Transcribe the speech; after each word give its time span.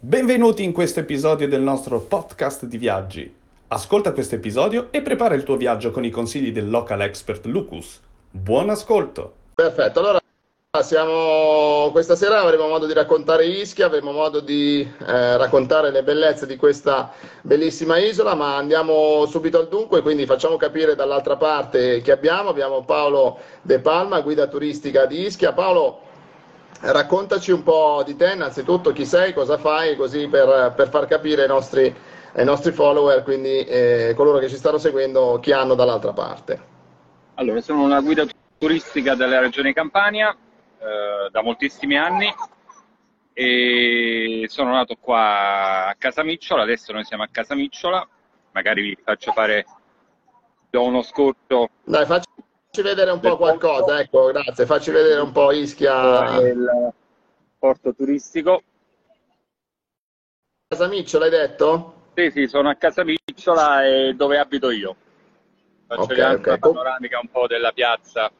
Benvenuti 0.00 0.62
in 0.62 0.70
questo 0.70 1.00
episodio 1.00 1.48
del 1.48 1.60
nostro 1.60 1.98
podcast 1.98 2.66
di 2.66 2.78
viaggi. 2.78 3.34
Ascolta 3.66 4.12
questo 4.12 4.36
episodio 4.36 4.92
e 4.92 5.02
prepara 5.02 5.34
il 5.34 5.42
tuo 5.42 5.56
viaggio 5.56 5.90
con 5.90 6.04
i 6.04 6.10
consigli 6.10 6.52
del 6.52 6.70
local 6.70 7.00
expert 7.00 7.46
Lucas. 7.46 8.00
Buon 8.30 8.70
ascolto! 8.70 9.32
Perfetto, 9.56 9.98
allora 9.98 10.20
siamo... 10.84 11.88
questa 11.90 12.14
sera 12.14 12.38
avremo 12.38 12.68
modo 12.68 12.86
di 12.86 12.92
raccontare 12.92 13.46
Ischia, 13.46 13.86
avremo 13.86 14.12
modo 14.12 14.38
di 14.38 14.88
eh, 15.04 15.36
raccontare 15.36 15.90
le 15.90 16.04
bellezze 16.04 16.46
di 16.46 16.54
questa 16.54 17.12
bellissima 17.42 17.98
isola, 17.98 18.36
ma 18.36 18.56
andiamo 18.56 19.26
subito 19.26 19.58
al 19.58 19.66
dunque, 19.66 20.02
quindi 20.02 20.26
facciamo 20.26 20.56
capire 20.56 20.94
dall'altra 20.94 21.36
parte 21.36 22.02
chi 22.02 22.12
abbiamo. 22.12 22.50
Abbiamo 22.50 22.84
Paolo 22.84 23.40
De 23.62 23.80
Palma, 23.80 24.20
guida 24.20 24.46
turistica 24.46 25.06
di 25.06 25.22
Ischia. 25.22 25.52
Paolo, 25.52 26.02
Raccontaci 26.80 27.50
un 27.50 27.64
po' 27.64 28.02
di 28.04 28.14
te, 28.14 28.32
innanzitutto 28.32 28.92
chi 28.92 29.04
sei, 29.04 29.32
cosa 29.32 29.58
fai, 29.58 29.96
così 29.96 30.28
per, 30.28 30.72
per 30.76 30.88
far 30.88 31.06
capire 31.06 31.42
ai 31.42 31.48
nostri, 31.48 31.92
ai 32.34 32.44
nostri 32.44 32.70
follower, 32.70 33.24
quindi 33.24 33.64
eh, 33.64 34.12
coloro 34.14 34.38
che 34.38 34.48
ci 34.48 34.56
stanno 34.56 34.78
seguendo, 34.78 35.40
chi 35.40 35.50
hanno 35.50 35.74
dall'altra 35.74 36.12
parte. 36.12 36.62
Allora, 37.34 37.60
sono 37.60 37.82
una 37.82 38.00
guida 38.00 38.24
turistica 38.58 39.16
della 39.16 39.40
regione 39.40 39.72
Campania 39.72 40.30
eh, 40.30 41.30
da 41.30 41.42
moltissimi 41.42 41.96
anni 41.96 42.32
e 43.32 44.46
sono 44.48 44.72
nato 44.72 44.96
qua 45.00 45.86
a 45.88 45.94
Casamicciola, 45.98 46.62
adesso 46.62 46.92
noi 46.92 47.04
siamo 47.04 47.24
a 47.24 47.28
Casamicciola, 47.30 48.06
magari 48.52 48.82
vi 48.82 48.98
faccio 49.02 49.32
fare 49.32 49.66
do 50.70 50.82
uno 50.82 51.02
scorcio. 51.02 51.70
Dai, 51.84 52.06
facci 52.06 52.28
Facci 52.78 52.94
vedere 52.94 53.10
un 53.10 53.18
po' 53.18 53.36
qualcosa, 53.36 53.98
ecco, 53.98 54.26
grazie. 54.26 54.64
Facci 54.64 54.92
vedere 54.92 55.20
un 55.20 55.32
po' 55.32 55.50
Ischia. 55.50 56.38
Il 56.38 56.92
porto 57.58 57.92
turistico. 57.92 58.62
Casamicciola 60.68 61.24
hai 61.24 61.30
detto? 61.32 61.94
Sì, 62.14 62.30
sì, 62.30 62.46
sono 62.46 62.68
a 62.68 62.76
Casamicciola 62.76 63.84
e 63.84 64.14
dove 64.14 64.38
abito 64.38 64.70
io. 64.70 64.94
Faccio 65.88 66.02
okay, 66.02 66.20
anche 66.20 66.50
okay. 66.50 66.58
panoramica 66.60 67.18
un 67.18 67.28
po' 67.28 67.48
della 67.48 67.72
piazza. 67.72 68.30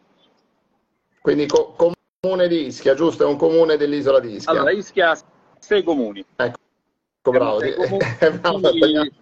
Quindi 1.21 1.47
co- 1.47 1.75
comune 2.21 2.47
di 2.47 2.67
Ischia, 2.67 2.95
giusto? 2.95 3.25
È 3.25 3.27
un 3.27 3.37
comune 3.37 3.77
dell'isola 3.77 4.21
di 4.21 4.35
Ischia. 4.35 4.53
Allora, 4.53 4.71
Ischia 4.71 5.11
ha 5.11 5.19
sei 5.59 5.83
comuni. 5.83 6.25
Ecco, 6.37 7.31
bravo. 7.31 7.59
Sei 7.59 7.75
comuni, 7.75 9.13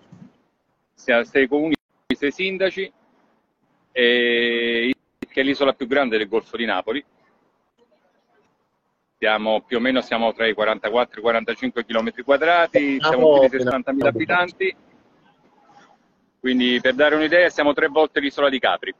sei 1.24 1.48
comuni, 1.48 1.74
sei 2.14 2.32
sindaci 2.32 2.92
e 3.92 4.90
che 5.36 5.42
è 5.42 5.44
l'isola 5.44 5.74
più 5.74 5.86
grande 5.86 6.16
del 6.16 6.28
Golfo 6.28 6.56
di 6.56 6.64
Napoli. 6.64 7.04
Siamo, 9.18 9.60
più 9.66 9.76
o 9.76 9.80
meno 9.80 10.00
siamo 10.00 10.32
tra 10.32 10.46
i 10.46 10.54
44 10.54 11.16
e 11.16 11.18
i 11.18 11.22
45 11.22 11.84
km 11.84 12.10
quadrati, 12.24 12.98
siamo 12.98 13.40
più 13.40 13.48
di 13.50 13.62
60.000 13.62 14.06
abitanti, 14.06 14.76
quindi 16.40 16.80
per 16.80 16.94
dare 16.94 17.16
un'idea 17.16 17.50
siamo 17.50 17.74
tre 17.74 17.88
volte 17.88 18.20
l'isola 18.20 18.48
di 18.48 18.58
Capri. 18.58 18.94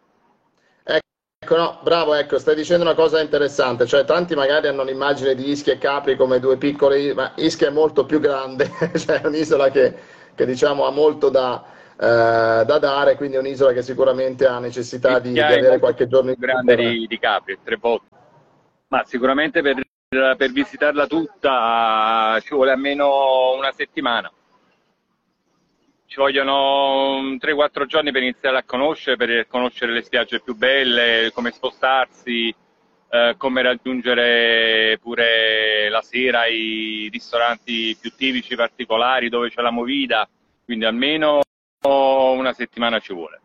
Ecco, 0.85 1.57
no, 1.57 1.81
bravo, 1.83 2.13
ecco, 2.13 2.39
stai 2.39 2.55
dicendo 2.55 2.85
una 2.85 2.95
cosa 2.95 3.23
interessante, 3.23 3.87
cioè 3.87 4.05
tanti 4.05 4.35
magari 4.35 4.69
hanno 4.69 4.83
un'immagine 4.83 5.35
di 5.35 5.49
Ischia 5.49 5.73
e 5.73 5.79
Capri 5.79 6.17
come 6.17 6.39
due 6.39 6.59
piccole, 6.59 7.15
ma 7.15 7.33
Ischia 7.37 7.69
è 7.69 7.73
molto 7.73 8.05
più 8.05 8.21
grande, 8.21 8.71
cioè 8.95 9.23
è 9.23 9.27
un'isola 9.27 9.71
che, 9.71 9.95
che 10.35 10.45
diciamo 10.45 10.85
ha 10.85 10.91
molto 10.91 11.31
da, 11.31 11.76
eh, 11.99 12.65
da 12.67 12.79
dare, 12.79 13.17
quindi 13.17 13.37
è 13.37 13.39
un'isola 13.39 13.73
che 13.73 13.83
sicuramente 13.83 14.47
ha 14.47 14.59
necessità 14.59 15.19
di, 15.19 15.33
di 15.33 15.41
avere 15.41 15.79
qualche 15.79 16.07
giorno 16.07 16.31
in 16.31 16.37
più. 16.37 16.47
grande 16.47 16.77
di, 16.77 17.07
di 17.07 17.19
Capri, 17.19 17.59
tre 17.65 17.77
volte, 17.77 18.07
ma 18.89 19.03
sicuramente 19.05 19.63
per, 19.63 19.83
per 20.09 20.51
visitarla 20.53 21.07
tutta 21.07 22.39
ci 22.43 22.55
vuole 22.55 22.73
almeno 22.73 23.55
una 23.57 23.73
settimana. 23.73 24.31
Ci 26.09 26.21
vogliono 26.21 27.37
3-4 27.41 27.87
giorni 27.87 28.13
per 28.13 28.23
iniziare 28.23 28.59
a 28.59 28.63
conoscere, 28.65 29.17
per 29.17 29.47
conoscere 29.49 29.93
le 29.93 30.03
spiagge 30.03 30.41
più 30.41 30.55
belle, 30.55 31.31
come 31.35 31.51
spostarsi, 31.51 32.55
eh, 33.09 33.35
come 33.37 33.63
raggiungere 33.63 34.99
pure 35.03 35.89
la 35.89 36.03
sera 36.03 36.47
i 36.47 37.09
ristoranti 37.11 37.97
più 38.01 38.13
tipici, 38.15 38.55
particolari, 38.55 39.29
dove 39.29 39.51
c'è 39.51 39.63
la 39.63 39.71
movida, 39.71 40.29
quindi 40.65 40.85
almeno 40.85 41.41
una 41.87 42.53
settimana 42.53 42.99
ci 42.99 43.13
vuole. 43.13 43.41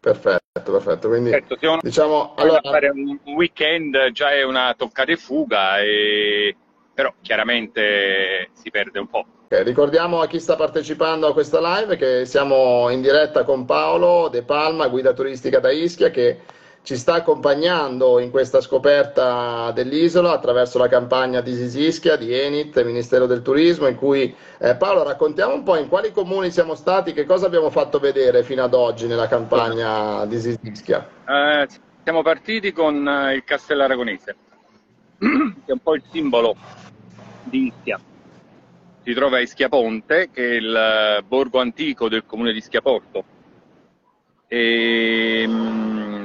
Perfetto, 0.00 0.72
perfetto. 0.72 1.08
Quindi, 1.08 1.30
certo, 1.30 1.56
se 1.58 1.66
uno 1.66 1.80
diciamo, 1.82 2.34
allora... 2.36 2.60
fare 2.62 2.90
un 2.90 3.18
weekend 3.24 4.12
già 4.12 4.30
è 4.30 4.44
una 4.44 4.74
toccata 4.76 5.10
e 5.10 5.16
fuga, 5.16 5.80
e... 5.80 6.54
però 6.94 7.12
chiaramente 7.20 8.50
si 8.52 8.70
perde 8.70 9.00
un 9.00 9.08
po'. 9.08 9.26
Okay, 9.46 9.62
ricordiamo 9.64 10.20
a 10.20 10.26
chi 10.26 10.40
sta 10.40 10.56
partecipando 10.56 11.26
a 11.26 11.32
questa 11.32 11.60
live 11.60 11.96
che 11.96 12.24
siamo 12.24 12.88
in 12.90 13.00
diretta 13.00 13.44
con 13.44 13.64
Paolo 13.64 14.28
De 14.28 14.42
Palma, 14.42 14.88
guida 14.88 15.12
turistica 15.12 15.60
da 15.60 15.70
Ischia, 15.70 16.10
che 16.10 16.40
ci 16.86 16.96
sta 16.96 17.14
accompagnando 17.14 18.20
in 18.20 18.30
questa 18.30 18.60
scoperta 18.60 19.72
dell'isola 19.72 20.30
attraverso 20.30 20.78
la 20.78 20.86
campagna 20.86 21.40
di 21.40 21.52
Sisischia, 21.52 22.14
di 22.14 22.32
Enit, 22.32 22.80
Ministero 22.84 23.26
del 23.26 23.42
Turismo, 23.42 23.88
in 23.88 23.96
cui 23.96 24.32
eh, 24.58 24.76
Paolo 24.76 25.02
raccontiamo 25.02 25.52
un 25.52 25.64
po' 25.64 25.76
in 25.76 25.88
quali 25.88 26.12
comuni 26.12 26.52
siamo 26.52 26.76
stati, 26.76 27.12
che 27.12 27.24
cosa 27.24 27.46
abbiamo 27.46 27.70
fatto 27.70 27.98
vedere 27.98 28.44
fino 28.44 28.62
ad 28.62 28.72
oggi 28.72 29.08
nella 29.08 29.26
campagna 29.26 30.24
di 30.26 30.38
Sisischia. 30.38 31.04
Eh, 31.26 31.66
siamo 32.04 32.22
partiti 32.22 32.70
con 32.70 33.08
eh, 33.08 33.34
il 33.34 33.42
Castello 33.42 33.82
Aragonese, 33.82 34.36
che 35.18 35.26
è 35.66 35.72
un 35.72 35.80
po' 35.82 35.96
il 35.96 36.04
simbolo 36.12 36.54
di 37.42 37.66
Ischia. 37.66 37.98
Si 39.02 39.12
trova 39.12 39.38
a 39.38 39.40
Ischia 39.40 39.68
Ponte, 39.68 40.30
che 40.32 40.50
è 40.50 40.54
il 40.54 40.72
eh, 40.72 41.22
borgo 41.24 41.58
antico 41.58 42.08
del 42.08 42.24
comune 42.24 42.52
di 42.52 42.60
Schiaporto. 42.60 43.24
E, 44.46 45.44
mm, 45.48 46.15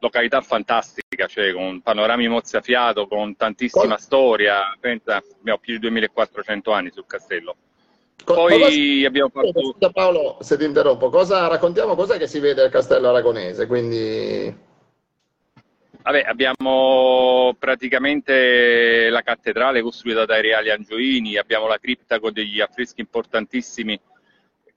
località 0.00 0.40
fantastica, 0.40 1.26
cioè 1.26 1.52
con 1.52 1.80
panorami 1.80 2.28
mozzafiato, 2.28 3.06
con 3.06 3.36
tantissima 3.36 3.94
cosa? 3.94 3.98
storia, 3.98 4.76
pensa, 4.78 5.22
abbiamo 5.40 5.58
più 5.58 5.74
di 5.74 5.80
2400 5.80 6.72
anni 6.72 6.90
sul 6.90 7.06
castello. 7.06 7.56
Poi 8.24 8.60
cosa, 8.60 9.06
abbiamo 9.06 9.30
fatto... 9.30 9.72
Scusa 9.72 9.90
Paolo, 9.90 10.38
se 10.40 10.56
ti 10.56 10.64
interrompo, 10.64 11.08
cosa, 11.08 11.46
raccontiamo 11.46 11.94
cos'è 11.94 12.18
che 12.18 12.26
si 12.26 12.40
vede 12.40 12.62
al 12.62 12.70
castello 12.70 13.08
aragonese, 13.08 13.66
quindi... 13.66 14.66
Vabbè, 16.00 16.22
abbiamo 16.26 17.54
praticamente 17.58 19.08
la 19.10 19.20
cattedrale 19.22 19.82
costruita 19.82 20.24
dai 20.24 20.42
reali 20.42 20.70
angioini, 20.70 21.36
abbiamo 21.36 21.66
la 21.66 21.78
cripta 21.78 22.18
con 22.18 22.32
degli 22.32 22.60
affreschi 22.60 23.00
importantissimi 23.00 23.98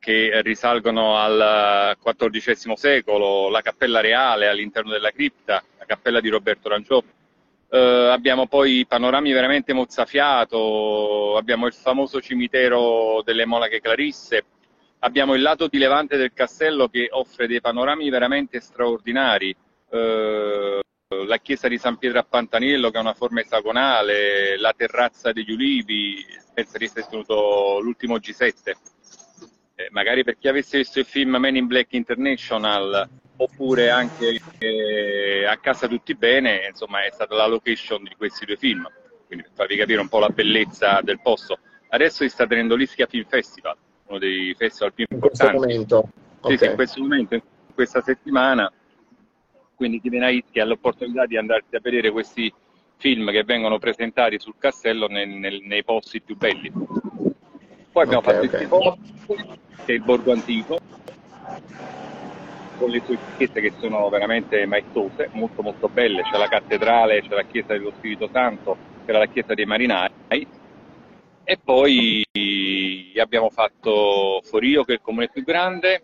che 0.01 0.41
risalgono 0.41 1.15
al 1.15 1.95
XIV 2.01 2.73
secolo, 2.73 3.49
la 3.49 3.61
cappella 3.61 3.99
reale 3.99 4.47
all'interno 4.47 4.89
della 4.89 5.11
cripta, 5.11 5.63
la 5.77 5.85
cappella 5.85 6.19
di 6.19 6.27
Roberto 6.27 6.69
Rangiò. 6.69 7.03
Eh, 7.69 7.77
abbiamo 8.11 8.47
poi 8.47 8.83
panorami 8.87 9.31
veramente 9.31 9.73
mozzafiato, 9.73 11.37
abbiamo 11.37 11.67
il 11.67 11.73
famoso 11.73 12.19
cimitero 12.19 13.21
delle 13.23 13.45
Monache 13.45 13.79
Clarisse, 13.79 14.43
abbiamo 14.99 15.35
il 15.35 15.43
lato 15.43 15.67
di 15.67 15.77
levante 15.77 16.17
del 16.17 16.33
castello 16.33 16.87
che 16.87 17.07
offre 17.11 17.45
dei 17.45 17.61
panorami 17.61 18.09
veramente 18.09 18.59
straordinari. 18.59 19.55
Eh, 19.91 20.79
la 21.27 21.37
chiesa 21.37 21.67
di 21.67 21.77
San 21.77 21.97
Pietro 21.97 22.19
a 22.19 22.25
Pantanello 22.27 22.89
che 22.89 22.97
ha 22.97 23.01
una 23.01 23.13
forma 23.13 23.41
esagonale, 23.41 24.57
la 24.57 24.73
terrazza 24.75 25.31
degli 25.31 25.51
ulivi, 25.51 26.25
penso 26.53 26.79
di 26.79 26.85
essere 26.85 27.05
tenuto 27.07 27.79
l'ultimo 27.81 28.15
G7 28.15 28.53
eh, 28.63 28.75
magari 29.91 30.23
per 30.23 30.37
chi 30.37 30.47
avesse 30.47 30.77
visto 30.77 30.99
il 30.99 31.05
film 31.05 31.35
Men 31.37 31.55
in 31.55 31.67
Black 31.67 31.93
International 31.93 33.09
oppure 33.37 33.89
anche 33.89 34.39
eh, 34.59 35.45
A 35.45 35.57
casa 35.57 35.87
tutti 35.87 36.13
bene, 36.15 36.67
insomma 36.67 37.03
è 37.03 37.09
stata 37.11 37.35
la 37.35 37.47
location 37.47 38.03
di 38.03 38.15
questi 38.15 38.45
due 38.45 38.55
film, 38.55 38.87
quindi 39.25 39.45
per 39.45 39.53
farvi 39.55 39.75
capire 39.75 39.99
un 39.99 40.07
po' 40.07 40.19
la 40.19 40.29
bellezza 40.29 41.01
del 41.01 41.19
posto. 41.21 41.57
Adesso 41.89 42.23
si 42.23 42.29
sta 42.29 42.45
tenendo 42.45 42.75
l'Ischia 42.75 43.07
Film 43.07 43.25
Festival, 43.27 43.75
uno 44.05 44.19
dei 44.19 44.53
festival 44.55 44.93
più 44.93 45.05
importanti. 45.09 45.55
In 45.55 45.61
questo 45.61 45.73
momento? 45.73 46.09
Sì, 46.11 46.39
okay. 46.41 46.57
sì, 46.57 46.65
in 46.65 46.75
questo 46.75 47.01
momento, 47.01 47.33
in 47.33 47.41
questa 47.73 48.01
settimana, 48.01 48.71
quindi 49.75 49.99
chi 49.99 50.09
viene 50.09 50.25
a 50.27 50.29
Ischia 50.29 50.63
ha 50.63 50.65
l'opportunità 50.67 51.25
di 51.25 51.37
andarsi 51.37 51.75
a 51.75 51.79
vedere 51.81 52.11
questi 52.11 52.53
film 52.97 53.31
che 53.31 53.43
vengono 53.43 53.79
presentati 53.79 54.39
sul 54.39 54.53
castello 54.59 55.07
nel, 55.07 55.27
nel, 55.27 55.61
nei 55.63 55.83
posti 55.83 56.21
più 56.21 56.37
belli. 56.37 56.71
Poi 57.91 58.03
abbiamo 58.03 58.19
okay, 58.19 58.47
fatto 58.47 58.75
okay. 58.77 58.95
il 58.95 59.05
tifo, 59.25 59.45
che 59.85 59.91
è 59.91 59.95
il 59.95 60.01
borgo 60.01 60.31
antico, 60.31 60.79
con 62.77 62.89
le 62.89 63.01
sue 63.05 63.17
chiese 63.37 63.59
che 63.59 63.73
sono 63.79 64.07
veramente 64.09 64.65
maestose, 64.65 65.29
molto 65.33 65.61
molto 65.61 65.89
belle, 65.89 66.21
c'è 66.23 66.37
la 66.37 66.47
cattedrale, 66.47 67.21
c'è 67.21 67.35
la 67.35 67.43
chiesa 67.43 67.73
dello 67.73 67.91
Spirito 67.97 68.29
Santo, 68.31 68.77
c'è 69.05 69.11
la 69.11 69.25
chiesa 69.27 69.53
dei 69.53 69.65
marinai, 69.65 70.47
e 71.43 71.59
poi 71.61 72.23
abbiamo 73.19 73.49
fatto 73.49 74.41
Forio 74.43 74.83
che 74.85 74.93
è 74.93 74.95
il 74.95 75.01
comune 75.01 75.29
più 75.29 75.43
grande, 75.43 76.01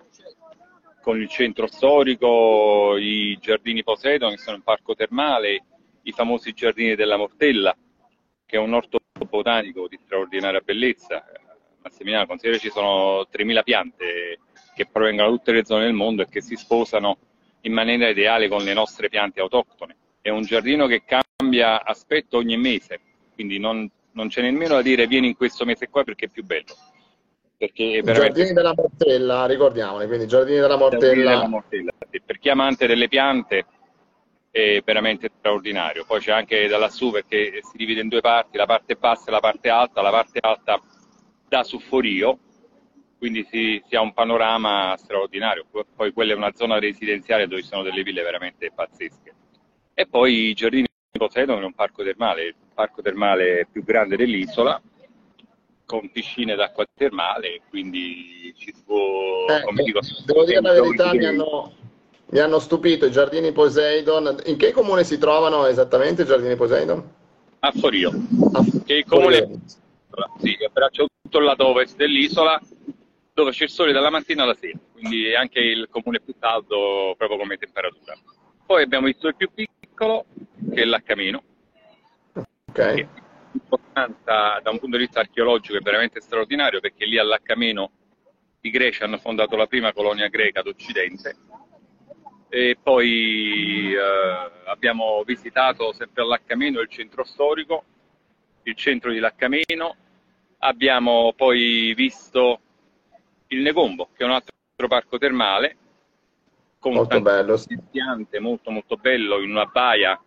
con 1.02 1.22
il 1.22 1.30
centro 1.30 1.68
storico, 1.68 2.98
i 2.98 3.38
giardini 3.40 3.82
Poseidon 3.82 4.32
che 4.32 4.40
sono 4.40 4.58
un 4.58 4.64
parco 4.64 4.94
termale, 4.94 5.64
i 6.02 6.12
famosi 6.12 6.52
giardini 6.52 6.96
della 6.96 7.16
Mortella, 7.16 7.74
che 8.46 8.58
è 8.58 8.60
un 8.60 8.74
orto 8.74 9.00
botanico 9.30 9.88
di 9.88 9.98
straordinaria 10.04 10.60
bellezza. 10.60 11.24
Massimiliano, 11.88 12.26
considera 12.26 12.60
ci 12.60 12.70
sono 12.70 13.28
3.000 13.32 13.64
piante 13.64 14.40
che 14.76 14.88
provengono 14.92 15.30
da 15.30 15.36
tutte 15.36 15.52
le 15.52 15.66
zone 15.66 15.86
del 15.86 15.94
mondo 15.94 16.22
e 16.22 16.28
che 16.30 16.42
si 16.42 16.56
sposano 16.56 17.18
in 17.62 17.74
maniera 17.74 18.10
ideale 18.10 18.48
con 18.48 18.64
le 18.64 18.74
nostre 18.74 19.10
piante 19.10 19.40
autoctone. 19.40 19.96
È 20.22 20.30
un 20.30 20.44
giardino 20.44 20.88
che 20.88 21.04
cambia 21.06 21.84
aspetto 21.84 22.38
ogni 22.38 22.58
mese, 22.58 23.00
quindi 23.34 23.58
non, 23.58 23.90
non 24.12 24.28
c'è 24.28 24.42
nemmeno 24.42 24.76
da 24.76 24.82
dire 24.82 25.08
vieni 25.08 25.28
in 25.28 25.36
questo 25.36 25.66
mese 25.66 25.90
qua 25.90 26.04
perché 26.04 26.26
è 26.26 26.30
più 26.30 26.44
bello. 26.44 26.76
Perché 27.58 28.02
veramente... 28.04 28.34
Giardini 28.34 28.54
della 28.54 28.74
Mortella, 28.76 29.46
ricordiamoli, 29.48 30.06
quindi 30.06 30.28
Giardini 30.28 30.60
della 30.60 30.78
Mortella. 30.78 31.02
Giardini 31.02 31.24
della 31.24 31.48
Mortella 31.48 31.92
sì. 32.12 32.22
Per 32.24 32.38
chi 32.38 32.48
è 32.50 32.52
amante 32.52 32.88
delle 32.88 33.08
piante 33.08 33.66
è 34.52 34.82
veramente 34.86 35.32
straordinario. 35.38 36.06
Poi 36.06 36.20
c'è 36.20 36.32
anche 36.32 36.68
da 36.68 36.78
lassù 36.78 37.12
perché 37.12 37.60
si 37.64 37.78
divide 37.78 38.02
in 38.02 38.10
due 38.10 38.22
parti, 38.22 38.58
la 38.58 38.66
parte 38.66 38.96
bassa 38.96 39.28
e 39.28 39.32
la 39.32 39.40
parte 39.40 39.70
alta, 39.70 40.02
la 40.02 40.12
parte 40.12 40.40
alta 40.42 40.80
da 41.48 41.64
su 41.64 41.80
Forio, 41.80 42.38
quindi 43.18 43.48
si, 43.50 43.82
si, 43.88 43.96
ha 43.96 44.02
un 44.02 44.14
panorama 44.14 44.96
straordinario. 44.98 45.66
Poi 45.96 46.12
quella 46.14 46.34
è 46.34 46.36
una 46.36 46.54
zona 46.54 46.80
residenziale 46.80 47.48
dove 47.48 47.62
ci 47.62 47.68
sono 47.68 47.84
delle 47.84 48.04
ville 48.04 48.22
veramente 48.22 48.72
pazzesche. 48.74 49.34
E 49.94 50.06
poi 50.06 50.50
i 50.50 50.54
giardini 50.54 50.86
di 51.12 51.18
Poseidon 51.18 51.62
è 51.62 51.66
un 51.66 51.74
parco 51.74 52.04
termale, 52.04 52.44
il 52.44 52.56
parco 52.74 53.02
termale 53.02 53.68
più 53.72 53.84
grande 53.84 54.16
dell'isola, 54.16 54.80
con 55.86 56.12
piscine 56.12 56.54
d'acqua 56.56 56.86
termale, 56.94 57.62
quindi 57.70 58.54
ci 58.58 58.74
può... 58.86 59.46
Eh, 59.50 59.64
come 59.64 59.84
dico, 59.84 60.02
devo 60.26 60.44
dire 60.44 60.62
la 60.62 60.74
verità, 60.74 61.14
mi 61.14 61.26
hanno, 61.26 61.74
mi 62.30 62.40
hanno 62.40 62.60
stupito 62.60 63.06
i 63.06 63.12
giardini 63.12 63.52
Poseidon. 63.52 64.42
In 64.46 64.58
che 64.58 64.72
comune 64.72 65.04
si 65.04 65.18
trovano 65.18 65.66
esattamente 65.66 66.22
i 66.22 66.26
giardini 66.26 66.56
Poseidon? 66.56 67.16
A 67.60 67.72
Forio, 67.72 68.12
che 68.86 68.94
è 68.94 68.98
il 68.98 69.06
comune... 69.06 69.60
Sì, 70.40 70.58
abbraccia 70.66 71.06
tutto 71.22 71.38
il 71.40 71.46
lato 71.46 71.68
ovest 71.68 71.96
dell'isola, 71.96 72.60
dove 73.34 73.52
c'è 73.52 73.64
il 73.64 73.70
sole 73.70 73.92
dalla 73.92 74.10
mattina 74.10 74.44
alla 74.44 74.56
sera, 74.56 74.78
quindi 74.94 75.26
è 75.28 75.36
anche 75.36 75.60
il 75.60 75.88
comune 75.90 76.20
più 76.20 76.34
caldo 76.40 77.14
proprio 77.18 77.38
come 77.38 77.58
temperatura. 77.58 78.18
Poi 78.66 78.84
abbiamo 78.84 79.06
visto 79.06 79.28
il 79.28 79.36
più 79.36 79.50
piccolo, 79.54 80.26
che 80.74 80.82
è 80.82 80.86
l'Accamino, 80.86 81.44
okay 82.70 83.08
importanza 83.98 84.60
da 84.62 84.70
un 84.70 84.80
punto 84.80 84.98
di 84.98 85.04
vista 85.04 85.20
archeologico 85.20 85.78
è 85.78 85.82
veramente 85.82 86.22
straordinario 86.22 86.80
perché 86.80 87.06
lì 87.06 87.18
all'Accameno 87.18 87.92
i 88.62 88.70
greci 88.70 89.04
hanno 89.04 89.18
fondato 89.18 89.56
la 89.56 89.66
prima 89.66 89.94
colonia 89.94 90.28
greca 90.28 90.62
d'Occidente. 90.62 91.36
E 92.50 92.78
poi 92.82 93.94
eh, 93.94 94.52
abbiamo 94.66 95.24
visitato 95.26 95.94
sempre 95.94 96.22
all'Accameno 96.22 96.80
il 96.80 96.90
centro 96.90 97.24
storico, 97.24 97.84
il 98.64 98.76
centro 98.76 99.12
di 99.12 99.20
Laccameno, 99.20 99.96
abbiamo 100.60 101.34
poi 101.36 101.94
visto 101.96 102.60
il 103.48 103.62
Negombo 103.62 104.10
che 104.16 104.24
è 104.24 104.26
un 104.26 104.32
altro 104.32 104.88
parco 104.88 105.18
termale 105.18 105.78
con 106.80 106.94
molto 106.94 107.22
bello, 107.22 107.58
sì. 107.58 107.78
piante 107.90 108.40
molto 108.40 108.70
molto 108.70 108.96
bello 108.96 109.42
in 109.42 109.50
una 109.50 109.66
baia 109.66 110.20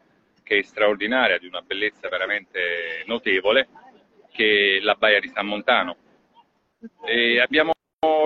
che 0.42 0.58
è 0.58 0.62
straordinaria, 0.62 1.38
di 1.38 1.46
una 1.46 1.60
bellezza 1.60 2.08
veramente 2.08 3.04
notevole, 3.06 3.68
che 4.32 4.78
è 4.78 4.84
la 4.84 4.94
baia 4.94 5.20
di 5.20 5.28
San 5.28 5.46
Montano. 5.46 5.96
E 7.04 7.38
abbiamo 7.38 7.72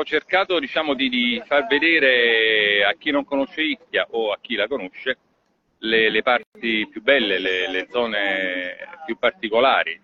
cercato 0.05 0.59
diciamo, 0.59 0.95
di, 0.95 1.11
di, 1.11 1.43
far 1.45 1.67
vedere 1.67 2.85
a 2.85 2.95
chi 2.95 3.11
non 3.11 3.25
conosce 3.25 3.61
Ischia 3.61 4.07
o 4.11 4.33
a 4.33 4.39
chi 4.41 4.55
la 4.55 4.67
conosce 4.67 5.19
le, 5.79 6.09
le 6.09 6.23
parti 6.23 6.89
più 6.89 7.03
belle, 7.03 7.39
le, 7.39 7.69
le, 7.69 7.89
zone 7.91 8.77
più 9.05 9.19
particolari. 9.19 10.01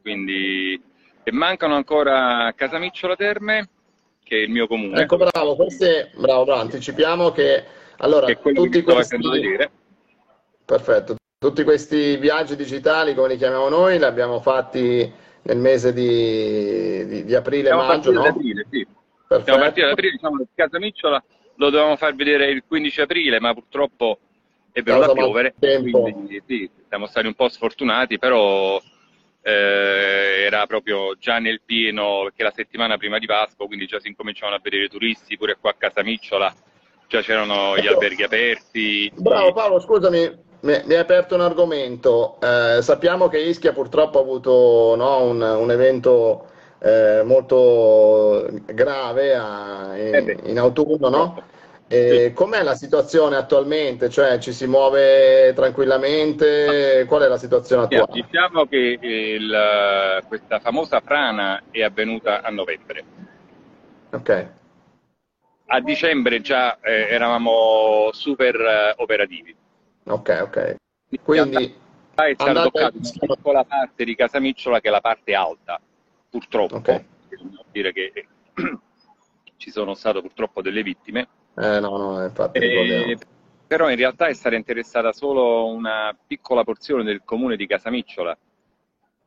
Quindi 0.00 0.80
mancano 1.32 1.74
ancora 1.74 2.52
Casamicciola 2.54 3.16
Terme, 3.16 3.68
che 4.22 4.36
è 4.36 4.40
il 4.40 4.50
mio 4.50 4.66
comune. 4.66 5.00
Ecco, 5.00 5.16
bravo, 5.16 5.56
queste, 5.56 6.10
bravo, 6.14 6.44
bravo, 6.44 6.60
anticipiamo 6.60 7.30
che 7.30 7.64
allora 7.98 8.26
che 8.26 8.38
tutti 8.40 8.82
questi... 8.82 9.18
Perfetto, 10.64 11.16
tutti 11.38 11.62
questi 11.62 12.16
viaggi 12.16 12.56
digitali, 12.56 13.14
come 13.14 13.28
li 13.28 13.36
chiamiamo 13.36 13.68
noi, 13.68 13.98
li 13.98 14.04
abbiamo 14.04 14.40
fatti 14.40 15.12
nel 15.42 15.58
mese 15.58 15.92
di, 15.92 17.06
di, 17.06 17.24
di 17.24 17.34
aprile-maggio, 17.34 18.12
no? 18.12 18.24
Aprile, 18.24 18.66
sì. 18.70 18.86
Siamo 19.42 19.58
partiti 19.58 19.82
ad 19.82 19.90
aprile, 19.90 20.12
diciamo 20.12 20.46
Casamicciola 20.54 21.22
lo 21.56 21.70
dovevamo 21.70 21.96
far 21.96 22.14
vedere 22.14 22.50
il 22.50 22.64
15 22.66 23.00
aprile, 23.02 23.40
ma 23.40 23.52
purtroppo 23.52 24.18
è 24.72 24.82
venuto 24.82 25.10
a 25.10 25.14
piovere, 25.14 25.54
quindi 25.58 26.42
sì, 26.46 26.68
siamo 26.88 27.06
stati 27.06 27.26
un 27.26 27.34
po' 27.34 27.48
sfortunati, 27.48 28.18
però 28.18 28.80
eh, 29.46 30.44
era 30.46 30.66
proprio 30.66 31.16
già 31.18 31.38
nel 31.38 31.60
pieno, 31.62 32.22
perché 32.22 32.42
la 32.42 32.52
settimana 32.54 32.96
prima 32.96 33.18
di 33.18 33.26
Pasqua, 33.26 33.66
quindi 33.66 33.86
già 33.86 34.00
si 34.00 34.08
incominciavano 34.08 34.56
a 34.56 34.60
vedere 34.62 34.84
i 34.84 34.88
turisti, 34.88 35.36
pure 35.36 35.56
qua 35.60 35.70
a 35.70 35.74
Casamicciola 35.76 36.54
già 37.06 37.20
c'erano 37.20 37.76
gli 37.76 37.80
ecco. 37.80 37.94
alberghi 37.94 38.22
aperti. 38.22 39.12
Bravo 39.14 39.52
Paolo, 39.52 39.80
scusami, 39.80 40.30
mi, 40.60 40.72
hai 40.72 40.96
aperto 40.96 41.34
un 41.34 41.42
argomento. 41.42 42.38
Eh, 42.40 42.80
sappiamo 42.80 43.28
che 43.28 43.38
Ischia 43.38 43.72
purtroppo 43.72 44.18
ha 44.18 44.22
avuto 44.22 44.94
no, 44.96 45.22
un, 45.24 45.42
un, 45.42 45.70
evento 45.70 46.46
eh, 46.80 47.22
molto 47.22 48.48
grave 48.64 49.34
a, 49.34 49.92
in, 49.96 50.14
eh 50.14 50.38
in, 50.44 50.58
autunno, 50.58 51.08
no? 51.10 51.42
Sì. 51.94 52.32
Com'è 52.32 52.62
la 52.62 52.74
situazione 52.74 53.36
attualmente? 53.36 54.08
Cioè 54.08 54.38
ci 54.38 54.52
si 54.52 54.66
muove 54.66 55.52
tranquillamente? 55.54 57.04
Qual 57.06 57.22
è 57.22 57.28
la 57.28 57.38
situazione 57.38 57.84
attuale? 57.84 58.12
Diciamo 58.12 58.66
che 58.66 58.98
il, 59.00 60.24
questa 60.28 60.60
famosa 60.60 61.00
frana 61.00 61.62
è 61.70 61.82
avvenuta 61.82 62.42
a 62.42 62.50
novembre. 62.50 63.04
Ok. 64.10 64.48
A 65.66 65.80
dicembre 65.80 66.40
già 66.40 66.78
eh, 66.80 67.08
eravamo 67.10 68.10
super 68.12 68.54
eh, 68.54 68.94
operativi 68.96 69.56
Ok, 70.04 70.40
ok. 70.42 70.76
Quindi 71.22 71.74
è 72.14 72.34
stata 72.34 72.62
toccata 72.64 72.96
una 72.96 73.34
piccola 73.36 73.64
parte 73.64 74.04
di 74.04 74.14
Casamicciola 74.14 74.80
che 74.80 74.88
è 74.88 74.90
la 74.90 75.00
parte 75.00 75.34
alta, 75.34 75.80
purtroppo. 76.28 76.76
Okay. 76.76 77.06
Dire 77.72 77.92
che 77.92 78.26
ci 79.56 79.70
sono 79.70 79.94
state 79.94 80.20
purtroppo 80.20 80.60
delle 80.60 80.82
vittime. 80.82 81.28
Eh, 81.56 81.80
no, 81.80 81.96
no, 81.96 82.22
infatti. 82.24 82.58
Eh, 82.58 83.18
però 83.66 83.90
in 83.90 83.96
realtà 83.96 84.26
è 84.26 84.34
stata 84.34 84.56
interessata 84.56 85.12
solo 85.12 85.66
una 85.66 86.16
piccola 86.26 86.64
porzione 86.64 87.04
del 87.04 87.22
comune 87.24 87.56
di 87.56 87.66
Casamicciola, 87.66 88.36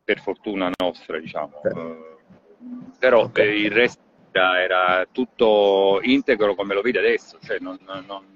per 0.03 0.19
fortuna 0.21 0.69
nostra, 0.77 1.19
diciamo. 1.19 1.57
Okay. 1.57 1.71
Uh, 1.73 2.91
però 2.97 3.23
okay. 3.23 3.63
il 3.63 3.71
resto 3.71 4.05
era 4.31 5.07
tutto 5.11 5.99
integro 6.03 6.53
come 6.53 6.73
lo 6.73 6.81
vede 6.81 6.99
adesso, 6.99 7.39
cioè 7.41 7.57
non, 7.59 7.79
non 7.83 8.35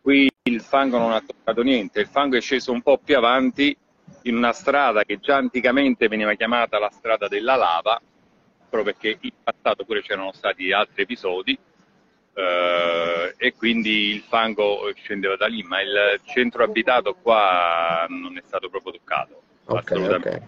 Qui 0.00 0.30
il 0.44 0.60
fango 0.62 0.98
non 0.98 1.12
ha 1.12 1.20
toccato 1.20 1.62
niente, 1.62 2.00
il 2.00 2.06
fango 2.06 2.36
è 2.36 2.40
sceso 2.40 2.72
un 2.72 2.80
po' 2.80 2.98
più 2.98 3.16
avanti 3.16 3.76
in 4.22 4.36
una 4.36 4.52
strada 4.52 5.04
che 5.04 5.18
già 5.18 5.36
anticamente 5.36 6.08
veniva 6.08 6.32
chiamata 6.34 6.78
la 6.78 6.90
strada 6.90 7.28
della 7.28 7.54
lava, 7.54 8.00
proprio 8.68 8.94
perché 8.94 9.18
in 9.20 9.32
passato 9.42 9.84
pure 9.84 10.00
c'erano 10.00 10.32
stati 10.32 10.72
altri 10.72 11.02
episodi 11.02 11.58
eh, 12.40 13.34
e 13.36 13.54
quindi 13.54 14.14
il 14.14 14.20
fango 14.20 14.90
scendeva 14.94 15.36
da 15.36 15.46
lì, 15.46 15.62
ma 15.62 15.80
il 15.80 16.20
centro 16.24 16.64
abitato 16.64 17.14
qua 17.20 18.06
non 18.08 18.36
è 18.36 18.42
stato 18.46 18.68
proprio 18.68 18.92
toccato. 18.92 19.42
Okay, 19.66 20.12
okay. 20.12 20.40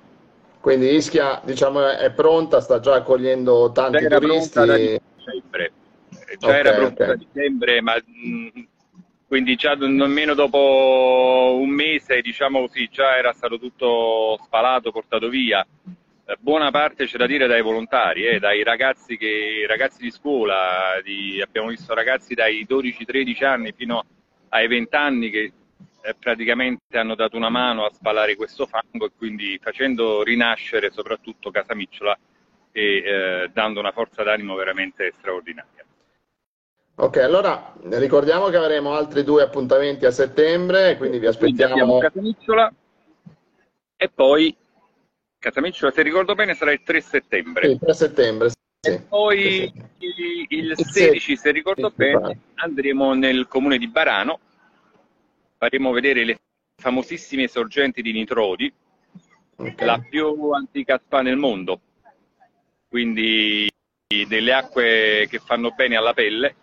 Quindi 0.60 0.94
Ischia 0.94 1.40
diciamo, 1.44 1.88
è 1.88 2.10
pronta, 2.12 2.60
sta 2.60 2.80
già 2.80 2.94
accogliendo 2.94 3.72
tanti 3.72 4.06
già 4.06 4.18
turisti. 4.18 4.52
Pronta 4.52 4.72
da 4.72 4.76
dicembre, 4.76 5.72
già 6.38 6.46
okay, 6.46 6.58
era 6.58 6.72
pronta 6.74 7.04
da 7.06 7.14
dicembre, 7.16 7.80
ma 7.80 7.94
mh, 7.96 8.66
quindi 9.26 9.54
già 9.56 9.74
nemmeno 9.74 10.34
dopo 10.34 11.58
un 11.58 11.68
mese, 11.70 12.20
diciamo 12.20 12.60
così, 12.66 12.88
già 12.90 13.16
era 13.16 13.32
stato 13.32 13.58
tutto 13.58 14.38
spalato, 14.44 14.92
portato 14.92 15.28
via. 15.28 15.66
Eh, 16.24 16.36
buona 16.38 16.70
parte 16.70 17.06
c'è 17.06 17.18
da 17.18 17.26
dire 17.26 17.48
dai 17.48 17.62
volontari, 17.62 18.26
eh, 18.26 18.38
dai 18.38 18.62
ragazzi, 18.62 19.16
che, 19.16 19.64
ragazzi 19.66 20.02
di 20.02 20.10
scuola, 20.12 21.00
di, 21.02 21.42
abbiamo 21.42 21.68
visto 21.68 21.94
ragazzi 21.94 22.34
dai 22.34 22.64
12-13 22.68 23.44
anni 23.44 23.72
fino 23.72 24.04
ai 24.50 24.68
20 24.68 24.94
anni 24.94 25.30
che 25.30 25.52
eh, 26.02 26.14
praticamente 26.18 26.96
hanno 26.96 27.16
dato 27.16 27.36
una 27.36 27.48
mano 27.48 27.84
a 27.84 27.92
spalare 27.92 28.36
questo 28.36 28.66
fango 28.66 29.06
e 29.06 29.12
quindi 29.16 29.58
facendo 29.60 30.22
rinascere 30.22 30.92
soprattutto 30.92 31.50
Casamicciola 31.50 32.16
e 32.70 32.82
eh, 32.82 33.50
dando 33.52 33.80
una 33.80 33.92
forza 33.92 34.22
d'animo 34.22 34.54
veramente 34.54 35.12
straordinaria. 35.18 35.84
Ok, 36.94 37.16
allora 37.16 37.74
ricordiamo 37.84 38.48
che 38.48 38.56
avremo 38.56 38.94
altri 38.94 39.24
due 39.24 39.42
appuntamenti 39.42 40.04
a 40.04 40.12
settembre, 40.12 40.96
quindi 40.96 41.18
vi 41.18 41.26
aspettiamo. 41.26 41.98
Quindi 41.98 42.00
Casamicciola 42.00 42.72
e 43.96 44.08
poi 44.08 44.56
Casamicciola, 45.42 45.90
se 45.90 46.02
ricordo 46.02 46.36
bene, 46.36 46.54
sarà 46.54 46.70
il 46.70 46.82
3 46.84 47.00
settembre. 47.00 47.68
Sì, 47.68 47.78
3 47.80 47.94
settembre. 47.94 48.50
Sì. 48.50 48.90
E 48.90 49.00
poi 49.00 49.72
sì. 49.98 50.46
il 50.50 50.74
16, 50.76 51.36
se 51.36 51.50
ricordo 51.50 51.88
sì, 51.88 51.94
bene, 51.96 52.38
andremo 52.54 53.12
nel 53.14 53.48
comune 53.48 53.76
di 53.76 53.88
Barano, 53.88 54.38
faremo 55.58 55.90
vedere 55.90 56.24
le 56.24 56.38
famosissime 56.80 57.48
sorgenti 57.48 58.02
di 58.02 58.12
Nitrodi, 58.12 58.72
okay. 59.56 59.84
la 59.84 59.98
più 59.98 60.52
antica 60.52 61.00
spa 61.04 61.22
nel 61.22 61.36
mondo, 61.36 61.80
quindi 62.88 63.68
delle 64.28 64.52
acque 64.52 65.26
che 65.28 65.40
fanno 65.40 65.72
bene 65.72 65.96
alla 65.96 66.14
pelle, 66.14 66.54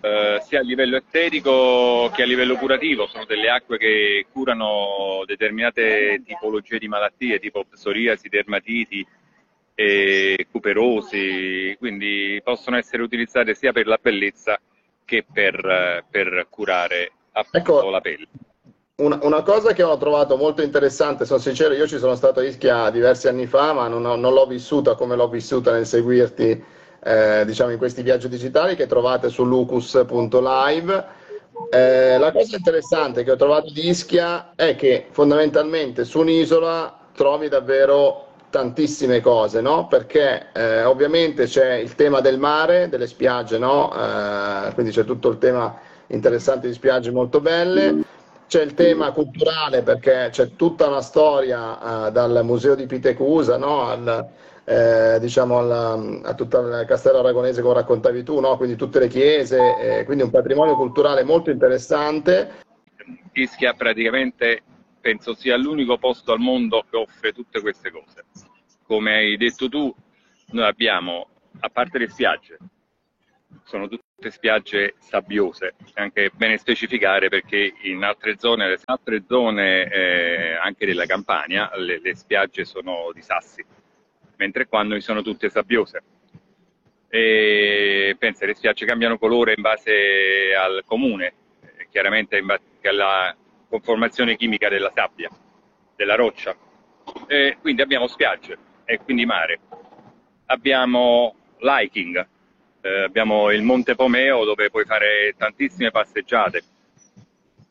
eh, 0.00 0.40
sia 0.44 0.60
a 0.60 0.62
livello 0.62 0.96
estetico 0.96 2.10
che 2.14 2.22
a 2.22 2.26
livello 2.26 2.56
curativo, 2.56 3.06
sono 3.06 3.24
delle 3.24 3.48
acque 3.48 3.78
che 3.78 4.26
curano 4.32 5.22
determinate 5.26 6.22
tipologie 6.24 6.78
di 6.78 6.88
malattie 6.88 7.38
tipo 7.38 7.64
psoriasi, 7.64 8.28
dermatiti, 8.28 9.06
e 9.74 10.46
cuperosi, 10.50 11.74
quindi 11.78 12.40
possono 12.44 12.76
essere 12.76 13.02
utilizzate 13.02 13.54
sia 13.54 13.72
per 13.72 13.86
la 13.86 13.98
bellezza 14.00 14.60
che 15.04 15.24
per, 15.30 16.04
per 16.10 16.46
curare 16.50 17.12
appunto 17.32 17.78
ecco, 17.80 17.90
la 17.90 18.00
pelle. 18.00 18.28
Una, 18.96 19.18
una, 19.22 19.42
cosa 19.42 19.72
che 19.72 19.82
ho 19.82 19.96
trovato 19.96 20.36
molto 20.36 20.62
interessante, 20.62 21.24
sono 21.24 21.40
sincero, 21.40 21.74
io 21.74 21.88
ci 21.88 21.98
sono 21.98 22.14
stato 22.14 22.40
a 22.40 22.44
Ischia 22.44 22.90
diversi 22.90 23.26
anni 23.26 23.46
fa, 23.46 23.72
ma 23.72 23.88
non, 23.88 24.02
non 24.02 24.32
l'ho 24.32 24.46
vissuta 24.46 24.94
come 24.94 25.16
l'ho 25.16 25.28
vissuta 25.28 25.72
nel 25.72 25.86
seguirti 25.86 26.62
eh, 27.02 27.44
diciamo 27.44 27.72
in 27.72 27.78
questi 27.78 28.02
viaggi 28.02 28.28
digitali 28.28 28.76
che 28.76 28.86
trovate 28.86 29.28
su 29.28 29.44
lucus.live. 29.44 31.20
Eh, 31.70 32.18
la 32.18 32.32
cosa 32.32 32.56
interessante 32.56 33.24
che 33.24 33.32
ho 33.32 33.36
trovato 33.36 33.70
di 33.70 33.88
Ischia 33.88 34.52
è 34.54 34.76
che 34.76 35.06
fondamentalmente 35.10 36.04
su 36.04 36.20
un'isola 36.20 36.98
trovi 37.14 37.48
davvero 37.48 38.28
tantissime 38.50 39.20
cose, 39.20 39.60
no? 39.60 39.86
Perché 39.88 40.48
eh, 40.52 40.84
ovviamente 40.84 41.46
c'è 41.46 41.74
il 41.74 41.94
tema 41.94 42.20
del 42.20 42.38
mare, 42.38 42.88
delle 42.88 43.06
spiagge, 43.06 43.58
no? 43.58 43.92
Eh, 43.92 44.72
quindi 44.74 44.92
c'è 44.92 45.04
tutto 45.04 45.28
il 45.30 45.38
tema 45.38 45.78
interessante 46.08 46.68
di 46.68 46.74
spiagge 46.74 47.10
molto 47.10 47.40
belle. 47.40 48.04
C'è 48.46 48.62
il 48.62 48.74
tema 48.74 49.12
culturale 49.12 49.80
perché 49.80 50.28
c'è 50.30 50.56
tutta 50.56 50.86
una 50.86 51.00
storia 51.00 52.08
eh, 52.08 52.12
dal 52.12 52.42
museo 52.44 52.74
di 52.74 52.84
Pitecusa 52.84 53.56
no? 53.56 53.88
al, 53.88 54.28
eh, 54.64 55.18
diciamo 55.20 55.58
alla, 55.58 55.92
a 56.22 56.34
tutto 56.34 56.60
il 56.60 56.84
castello 56.86 57.18
aragonese 57.18 57.62
come 57.62 57.74
raccontavi 57.74 58.22
tu, 58.22 58.38
no? 58.40 58.56
quindi 58.56 58.76
tutte 58.76 59.00
le 59.00 59.08
chiese, 59.08 59.76
eh, 59.80 60.04
quindi 60.04 60.22
un 60.22 60.30
patrimonio 60.30 60.76
culturale 60.76 61.24
molto 61.24 61.50
interessante. 61.50 62.60
Ischia 63.32 63.74
praticamente 63.74 64.62
penso 65.00 65.34
sia 65.34 65.56
l'unico 65.56 65.98
posto 65.98 66.32
al 66.32 66.38
mondo 66.38 66.84
che 66.88 66.96
offre 66.96 67.32
tutte 67.32 67.60
queste 67.60 67.90
cose. 67.90 68.24
Come 68.86 69.14
hai 69.14 69.36
detto 69.36 69.68
tu, 69.68 69.92
noi 70.50 70.66
abbiamo, 70.66 71.28
a 71.60 71.68
parte 71.68 71.98
le 71.98 72.08
spiagge, 72.08 72.58
sono 73.64 73.88
tutte 73.88 74.30
spiagge 74.30 74.94
sabbiose, 74.98 75.74
anche 75.94 76.30
bene 76.34 76.58
specificare 76.58 77.28
perché 77.28 77.72
in 77.82 78.04
altre 78.04 78.36
zone, 78.38 78.66
in 78.66 78.76
altre 78.84 79.24
zone 79.26 79.90
eh, 79.90 80.54
anche 80.54 80.86
della 80.86 81.06
Campania, 81.06 81.70
le, 81.76 82.00
le 82.00 82.14
spiagge 82.14 82.64
sono 82.64 83.10
di 83.12 83.22
sassi 83.22 83.64
mentre 84.42 84.66
qua 84.66 84.82
noi 84.82 85.00
sono 85.00 85.22
tutte 85.22 85.48
sabbiose. 85.48 86.02
E 87.08 88.16
pensa, 88.18 88.44
le 88.44 88.54
spiagge 88.54 88.84
cambiano 88.84 89.18
colore 89.18 89.54
in 89.56 89.62
base 89.62 90.52
al 90.58 90.82
comune, 90.84 91.32
chiaramente 91.90 92.38
in 92.38 92.46
base 92.46 92.62
alla 92.82 93.36
conformazione 93.68 94.36
chimica 94.36 94.68
della 94.68 94.90
sabbia, 94.92 95.30
della 95.94 96.16
roccia. 96.16 96.56
E 97.28 97.56
quindi 97.60 97.82
abbiamo 97.82 98.08
spiagge 98.08 98.58
e 98.84 98.98
quindi 98.98 99.24
mare. 99.24 99.60
Abbiamo 100.46 101.36
l'hiking, 101.58 102.26
eh, 102.80 103.02
abbiamo 103.02 103.52
il 103.52 103.62
Monte 103.62 103.94
Pomeo 103.94 104.44
dove 104.44 104.70
puoi 104.70 104.84
fare 104.84 105.34
tantissime 105.36 105.92
passeggiate. 105.92 106.62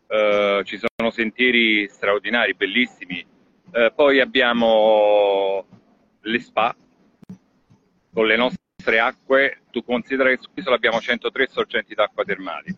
Eh, 0.08 0.62
ci 0.64 0.80
sono 0.80 1.12
sentieri 1.12 1.90
straordinari, 1.90 2.54
bellissimi. 2.54 3.26
Eh, 3.74 3.92
poi 3.94 4.20
abbiamo 4.20 5.66
le 6.22 6.40
spa 6.40 6.76
con 8.14 8.28
le 8.28 8.36
nostre 8.36 9.00
acque, 9.00 9.62
tu 9.72 9.84
considera 9.84 10.30
che 10.30 10.40
sull'isola 10.42 10.76
abbiamo 10.76 11.00
103 11.00 11.48
sorgenti 11.48 11.94
d'acqua 11.94 12.24
termali. 12.24 12.76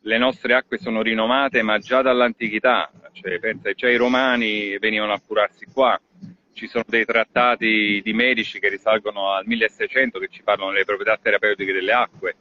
Le 0.00 0.18
nostre 0.18 0.54
acque 0.54 0.78
sono 0.78 1.02
rinomate, 1.02 1.62
ma 1.62 1.78
già 1.78 2.02
dall'antichità, 2.02 2.90
cioè, 3.12 3.38
pensa, 3.38 3.72
già 3.72 3.88
i 3.88 3.96
romani 3.96 4.78
venivano 4.78 5.12
a 5.12 5.20
curarsi 5.24 5.66
qua. 5.72 5.98
Ci 6.52 6.68
sono 6.68 6.84
dei 6.86 7.04
trattati 7.04 8.00
di 8.02 8.12
medici 8.12 8.58
che 8.58 8.68
risalgono 8.68 9.30
al 9.32 9.46
1600 9.46 10.18
che 10.18 10.28
ci 10.28 10.42
parlano 10.42 10.72
delle 10.72 10.84
proprietà 10.84 11.18
terapeutiche 11.20 11.72
delle 11.72 11.92
acque. 11.92 12.36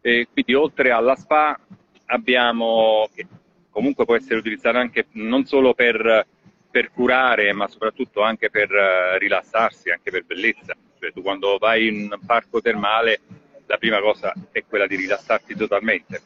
E 0.00 0.28
quindi 0.32 0.54
oltre 0.54 0.90
alla 0.90 1.16
spa 1.16 1.58
abbiamo, 2.06 3.08
che 3.14 3.26
comunque 3.70 4.04
può 4.04 4.16
essere 4.16 4.38
utilizzata 4.38 4.78
anche 4.78 5.06
non 5.12 5.44
solo 5.44 5.74
per 5.74 6.26
per 6.70 6.90
curare, 6.92 7.52
ma 7.52 7.68
soprattutto 7.68 8.22
anche 8.22 8.50
per 8.50 8.70
uh, 8.70 9.18
rilassarsi, 9.18 9.90
anche 9.90 10.10
per 10.10 10.24
bellezza. 10.24 10.76
Cioè, 10.98 11.12
tu 11.12 11.22
quando 11.22 11.58
vai 11.58 11.88
in 11.88 12.12
un 12.12 12.26
parco 12.26 12.60
termale, 12.60 13.20
la 13.66 13.76
prima 13.76 14.00
cosa 14.00 14.32
è 14.50 14.64
quella 14.66 14.86
di 14.86 14.96
rilassarti 14.96 15.54
totalmente. 15.54 16.22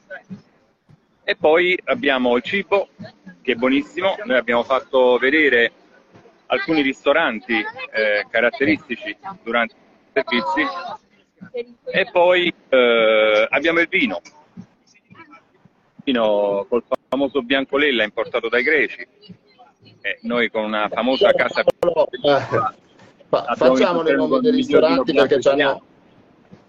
E 1.24 1.36
poi 1.36 1.78
abbiamo 1.84 2.36
il 2.36 2.42
cibo, 2.42 2.88
che 3.42 3.52
è 3.52 3.54
buonissimo. 3.54 4.16
Noi 4.24 4.36
abbiamo 4.36 4.64
fatto 4.64 5.18
vedere 5.18 5.72
alcuni 6.46 6.82
ristoranti 6.82 7.54
eh, 7.54 8.26
caratteristici 8.28 9.16
durante 9.42 9.74
i 9.74 10.12
servizi. 10.12 10.66
E 11.84 12.08
poi 12.10 12.52
eh, 12.68 13.46
abbiamo 13.50 13.80
il 13.80 13.88
vino, 13.88 14.20
il 14.54 16.02
vino 16.04 16.64
col 16.68 16.84
famoso 17.08 17.42
Biancolella 17.42 18.04
importato 18.04 18.48
dai 18.48 18.62
greci, 18.62 19.06
eh, 20.00 20.18
noi 20.22 20.50
con 20.50 20.64
una 20.64 20.88
famosa 20.88 21.32
casa 21.32 21.62
eh, 21.62 21.66
facciamo 23.56 24.08
i 24.08 24.14
nomi 24.14 24.40
dei 24.40 24.50
ristoranti 24.50 25.12
perché 25.12 25.40
ci 25.40 25.48
hanno 25.48 25.82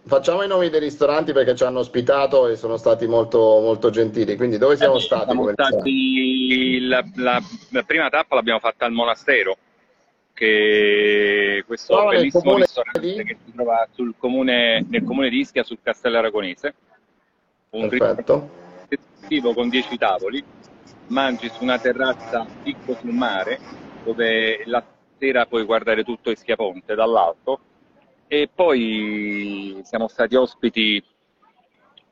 facciamo 0.06 0.44
i 0.44 0.48
nomi 0.48 0.70
dei 0.70 0.80
ristoranti 0.80 1.32
perché 1.32 1.56
ci 1.56 1.64
hanno 1.64 1.80
ospitato 1.80 2.48
e 2.48 2.56
sono 2.56 2.78
stati 2.78 3.08
molto, 3.08 3.40
molto 3.40 3.90
gentili 3.90 4.36
quindi 4.36 4.58
dove 4.58 4.76
siamo 4.76 4.98
eh, 4.98 5.02
stati? 5.02 5.26
Siamo 5.26 5.52
stati 5.52 6.80
la, 6.82 7.04
la, 7.16 7.42
la, 7.70 7.84
prima 7.84 8.10
tappa 8.10 8.36
l'abbiamo 8.36 8.60
fatta 8.60 8.86
al 8.86 8.92
monastero 8.92 9.58
che 10.34 11.64
questo 11.66 11.96
oh, 11.96 12.10
bellissimo 12.10 12.58
ristorante 12.58 13.00
di... 13.00 13.24
che 13.24 13.38
si 13.46 13.52
trova 13.54 13.88
sul 13.94 14.14
comune, 14.18 14.86
nel 14.90 15.04
comune 15.04 15.30
di 15.30 15.40
Ischia 15.40 15.64
sul 15.64 15.78
Castello 15.82 16.18
Aragonese 16.18 16.74
un 17.72 17.88
Perfetto. 17.88 18.50
ristorante 18.90 19.54
con 19.54 19.70
10 19.70 19.98
tavoli 19.98 20.44
mangi 21.14 21.48
su 21.50 21.64
una 21.64 21.80
terrazza 21.80 22.46
picco 22.64 22.96
sul 22.96 23.14
mare, 23.14 23.60
dove 24.04 24.64
la 24.66 24.84
sera 25.18 25.46
puoi 25.46 25.64
guardare 25.64 26.04
tutto 26.04 26.32
Ischiaponte 26.32 26.96
dall'alto, 26.96 27.60
e 28.28 28.50
poi 28.54 29.80
siamo 29.84 30.08
stati 30.08 30.36
ospiti 30.36 31.02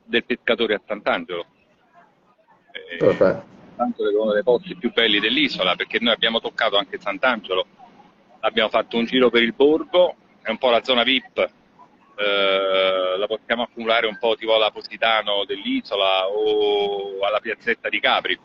del 0.04 0.24
pescatore 0.24 0.74
a 0.74 0.80
Sant'Angelo. 0.86 1.46
Perfetto. 2.98 3.44
Sant'Angelo 3.76 4.10
è 4.10 4.22
uno 4.22 4.32
dei 4.32 4.42
posti 4.42 4.76
più 4.76 4.92
belli 4.92 5.18
dell'isola, 5.18 5.74
perché 5.74 5.98
noi 6.00 6.14
abbiamo 6.14 6.40
toccato 6.40 6.78
anche 6.78 7.00
Sant'Angelo, 7.00 7.66
abbiamo 8.40 8.70
fatto 8.70 8.96
un 8.96 9.04
giro 9.04 9.30
per 9.30 9.42
il 9.42 9.52
borgo, 9.52 10.14
è 10.40 10.50
un 10.50 10.58
po' 10.58 10.70
la 10.70 10.82
zona 10.84 11.02
VIP, 11.02 11.38
eh, 12.14 13.16
la 13.18 13.26
possiamo 13.26 13.64
accumulare 13.64 14.06
un 14.06 14.16
po' 14.18 14.36
tipo 14.36 14.54
alla 14.54 14.70
Positano 14.70 15.44
dell'isola 15.44 16.28
o 16.28 17.18
alla 17.20 17.40
piazzetta 17.40 17.88
di 17.88 17.98
Capri 17.98 18.38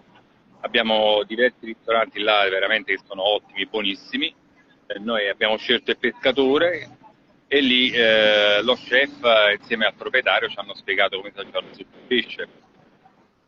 abbiamo 0.62 1.24
diversi 1.24 1.66
ristoranti 1.66 2.20
là 2.20 2.48
veramente 2.50 2.96
che 2.96 3.02
sono 3.06 3.24
ottimi, 3.24 3.66
buonissimi. 3.66 4.34
Eh, 4.88 5.00
noi 5.00 5.28
abbiamo 5.28 5.58
scelto 5.58 5.92
il 5.92 5.98
pescatore 5.98 6.98
e 7.48 7.62
lì 7.62 7.92
eh, 7.92 8.62
lo 8.62 8.76
chef 8.76 9.20
insieme 9.58 9.86
al 9.86 9.94
proprietario 9.96 10.50
ci 10.50 10.58
hanno 10.58 10.76
spiegato 10.76 11.18
come 11.18 11.32
si 11.34 11.40
aggiorna 11.40 11.70
il 11.76 11.86
pesce. 12.08 12.48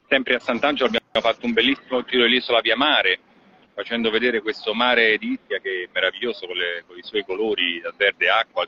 Sempre 0.07 0.35
a 0.35 0.39
Sant'Angelo 0.39 0.87
abbiamo 0.87 1.27
fatto 1.27 1.45
un 1.45 1.53
bellissimo 1.53 2.03
giro 2.03 2.23
dell'isola 2.23 2.61
via 2.61 2.75
mare, 2.75 3.19
facendo 3.73 4.09
vedere 4.09 4.41
questo 4.41 4.73
mare 4.73 5.17
di 5.17 5.33
Ischia 5.33 5.59
che 5.59 5.83
è 5.83 5.89
meraviglioso 5.93 6.47
con, 6.47 6.55
le, 6.55 6.83
con 6.87 6.97
i 6.97 7.03
suoi 7.03 7.23
colori, 7.23 7.81
verde 7.95 8.29
acqua. 8.29 8.67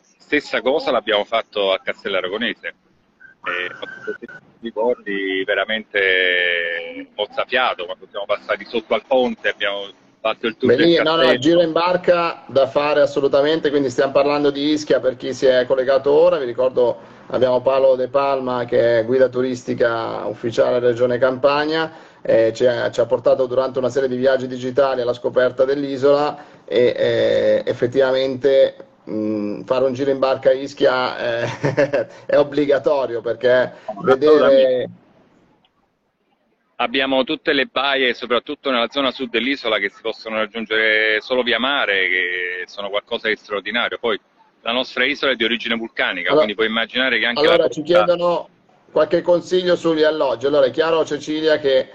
Stessa 0.00 0.60
cosa 0.60 0.90
l'abbiamo 0.90 1.24
fatto 1.24 1.72
a 1.72 1.80
Castello 1.80 2.16
Aragonese 2.16 2.74
ricordi 4.64 5.44
veramente 5.44 7.08
mozzafiato 7.14 7.84
quando 7.84 8.06
siamo 8.10 8.24
passati 8.26 8.64
sotto 8.64 8.94
al 8.94 9.04
ponte 9.06 9.50
abbiamo 9.50 9.86
fatto 10.20 10.46
il 10.46 10.56
tour 10.56 10.74
Beh, 10.74 11.02
no, 11.02 11.16
no, 11.16 11.38
giro 11.38 11.62
in 11.62 11.72
barca 11.72 12.44
da 12.46 12.66
fare 12.66 13.02
assolutamente 13.02 13.70
quindi 13.70 13.90
stiamo 13.90 14.12
parlando 14.12 14.50
di 14.50 14.70
Ischia 14.70 15.00
per 15.00 15.16
chi 15.16 15.34
si 15.34 15.46
è 15.46 15.66
collegato 15.66 16.10
ora 16.10 16.38
vi 16.38 16.46
ricordo 16.46 16.98
abbiamo 17.28 17.60
Paolo 17.60 17.94
De 17.94 18.08
Palma 18.08 18.64
che 18.64 19.00
è 19.00 19.04
guida 19.04 19.28
turistica 19.28 20.24
ufficiale 20.26 20.78
Regione 20.78 21.18
Campania 21.18 21.92
eh, 22.26 22.54
ci, 22.54 22.64
ha, 22.64 22.90
ci, 22.90 23.00
ha, 23.00 23.06
portato 23.06 23.44
durante 23.44 23.78
una 23.78 23.90
serie 23.90 24.08
di 24.08 24.16
viaggi 24.16 24.46
digitali 24.46 25.02
alla 25.02 25.12
scoperta 25.12 25.66
dell'isola 25.66 26.62
e 26.64 26.94
eh, 26.96 27.62
effettivamente 27.66 28.83
mh, 29.04 29.62
fare 29.64 29.84
un 29.84 29.92
giro 29.92 30.10
in 30.10 30.18
barca 30.18 30.50
a 30.50 30.52
Ischia 30.52 31.16
è, 31.16 32.08
è 32.26 32.36
obbligatorio 32.38 33.20
perché 33.20 33.72
vedere 34.02 34.90
Abbiamo 36.76 37.22
tutte 37.22 37.52
le 37.52 37.66
baie, 37.66 38.14
soprattutto 38.14 38.70
nella 38.70 38.88
zona 38.90 39.12
sud 39.12 39.30
dell'isola, 39.30 39.78
che 39.78 39.90
si 39.90 40.00
possono 40.02 40.38
raggiungere 40.38 41.20
solo 41.20 41.42
via 41.42 41.60
mare, 41.60 42.08
che 42.08 42.64
sono 42.66 42.88
qualcosa 42.90 43.28
di 43.28 43.36
straordinario. 43.36 43.96
Poi 43.98 44.18
la 44.62 44.72
nostra 44.72 45.04
isola 45.04 45.32
è 45.32 45.36
di 45.36 45.44
origine 45.44 45.76
vulcanica, 45.76 46.30
Allora- 46.30 46.44
quindi 46.44 46.54
puoi 46.54 46.66
immaginare 46.66 47.20
che 47.20 47.26
anche 47.26 47.40
Allora 47.40 47.56
la 47.58 47.68
ci 47.68 47.82
chiedono 47.82 48.48
qualche 48.90 49.22
consiglio 49.22 49.76
sugli 49.76 50.02
alloggi. 50.02 50.46
Allora 50.46 50.66
è 50.66 50.70
chiaro 50.70 51.04
Cecilia 51.04 51.58
che 51.58 51.90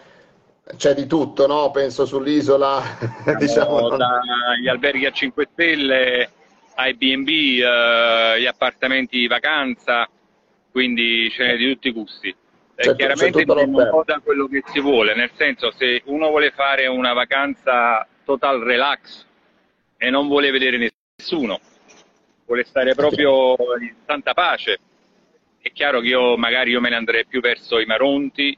c'è 0.78 0.94
di 0.94 1.08
tutto, 1.08 1.46
no? 1.46 1.72
Penso 1.72 2.06
sull'isola, 2.06 2.82
diciamo. 3.38 3.90
non- 3.90 3.98
dagli 3.98 4.70
alberghi 4.70 5.06
a 5.06 5.12
5 5.12 5.50
stelle 5.52 6.30
ai 6.80 6.94
B&B, 6.94 7.60
eh, 7.62 8.40
gli 8.40 8.46
appartamenti 8.46 9.20
di 9.20 9.28
vacanza, 9.28 10.10
quindi 10.72 11.30
ce 11.30 11.46
n'è 11.46 11.58
di 11.58 11.74
tutti 11.74 11.90
i 11.90 11.92
gusti. 11.92 12.30
E 12.30 12.36
c'è 12.76 12.96
chiaramente 12.96 13.40
dipende 13.40 13.80
un 13.80 13.90
po' 13.92 14.04
da 14.06 14.22
quello 14.24 14.48
che 14.48 14.64
si 14.72 14.80
vuole, 14.80 15.14
nel 15.14 15.32
senso 15.36 15.72
se 15.72 16.02
uno 16.06 16.30
vuole 16.30 16.52
fare 16.52 16.88
una 16.88 17.12
vacanza 17.12 18.08
total 18.24 18.62
relax 18.62 19.26
e 19.98 20.10
non 20.10 20.28
vuole 20.28 20.52
vedere 20.52 20.94
nessuno, 21.18 21.60
vuole 22.46 22.64
stare 22.64 22.96
proprio 22.96 23.58
in 23.82 23.96
santa 24.06 24.34
pace, 24.34 24.80
è 25.60 25.74
chiaro 25.74 26.00
che 26.00 26.08
io 26.08 26.38
magari 26.38 26.72
io 26.72 26.80
me 26.80 26.90
ne 26.90 26.96
andrei 26.96 27.26
più 27.26 27.42
verso 27.42 27.80
i 27.80 27.86
Maronti, 27.86 28.58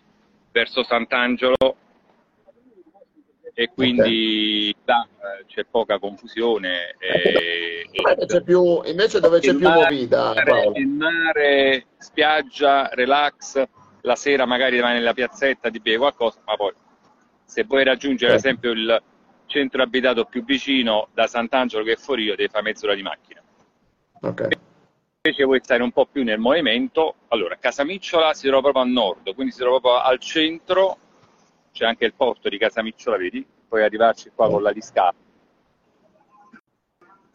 verso 0.52 0.84
Sant'Angelo 0.84 1.78
e 3.54 3.70
quindi 3.74 4.74
là, 4.86 5.06
eh, 5.06 5.46
c'è 5.46 5.66
poca 5.66 6.00
confusione. 6.00 6.96
E, 7.00 7.86
Invece 7.92 8.26
c'è 8.26 8.42
più, 8.44 8.82
invece 8.86 9.20
dove 9.20 9.40
c'è 9.40 9.54
più 9.56 9.68
mare- 9.68 9.82
movida, 9.82 10.34
Paolo. 10.44 10.78
il 10.78 10.88
mare, 10.88 11.86
spiaggia, 11.98 12.90
relax, 12.94 13.64
la 14.02 14.16
sera 14.16 14.46
magari 14.46 14.80
vai 14.80 14.94
nella 14.94 15.14
piazzetta, 15.14 15.70
ti 15.70 15.80
bevi 15.80 15.98
qualcosa, 15.98 16.40
ma 16.46 16.56
poi 16.56 16.74
se 17.44 17.64
vuoi 17.66 17.84
raggiungere 17.84 18.34
ad 18.34 18.40
Certo. 18.42 18.48
esempio 18.66 18.72
il 18.72 19.04
centro 19.46 19.84
abitato 19.84 20.26
più 20.26 20.44
vicino 20.46 21.10
da 21.14 21.28
Sant'Angelo 21.28 21.84
che 21.84 21.94
è 21.94 21.98
Forio, 21.98 22.36
devi 22.36 22.50
fare 22.50 22.64
mezz'ora 22.64 22.96
di 22.96 23.02
macchina. 23.02 23.42
Ok. 24.22 24.48
Invece 25.24 25.44
vuoi 25.44 25.60
stare 25.62 25.84
un 25.84 25.92
po' 25.92 26.08
più 26.08 26.24
nel 26.24 26.40
movimento, 26.40 27.16
allora 27.28 27.56
Casamicciola 27.60 28.34
si 28.34 28.48
trova 28.48 28.62
proprio 28.62 28.84
a 28.84 28.88
nord, 28.88 29.34
quindi 29.36 29.52
si 29.52 29.60
trova 29.60 29.80
proprio 29.80 30.02
al 30.02 30.18
centro, 30.20 30.98
c'è 31.72 31.86
anche 31.86 32.06
il 32.06 32.14
porto 32.14 32.50
di 32.50 32.58
Casamicciola, 32.58 33.18
vedi? 33.18 33.46
Puoi 33.68 33.84
arrivarci 33.84 34.32
qua 34.34 34.50
con 34.50 34.62
la 34.62 34.72
discarica. 34.72 35.30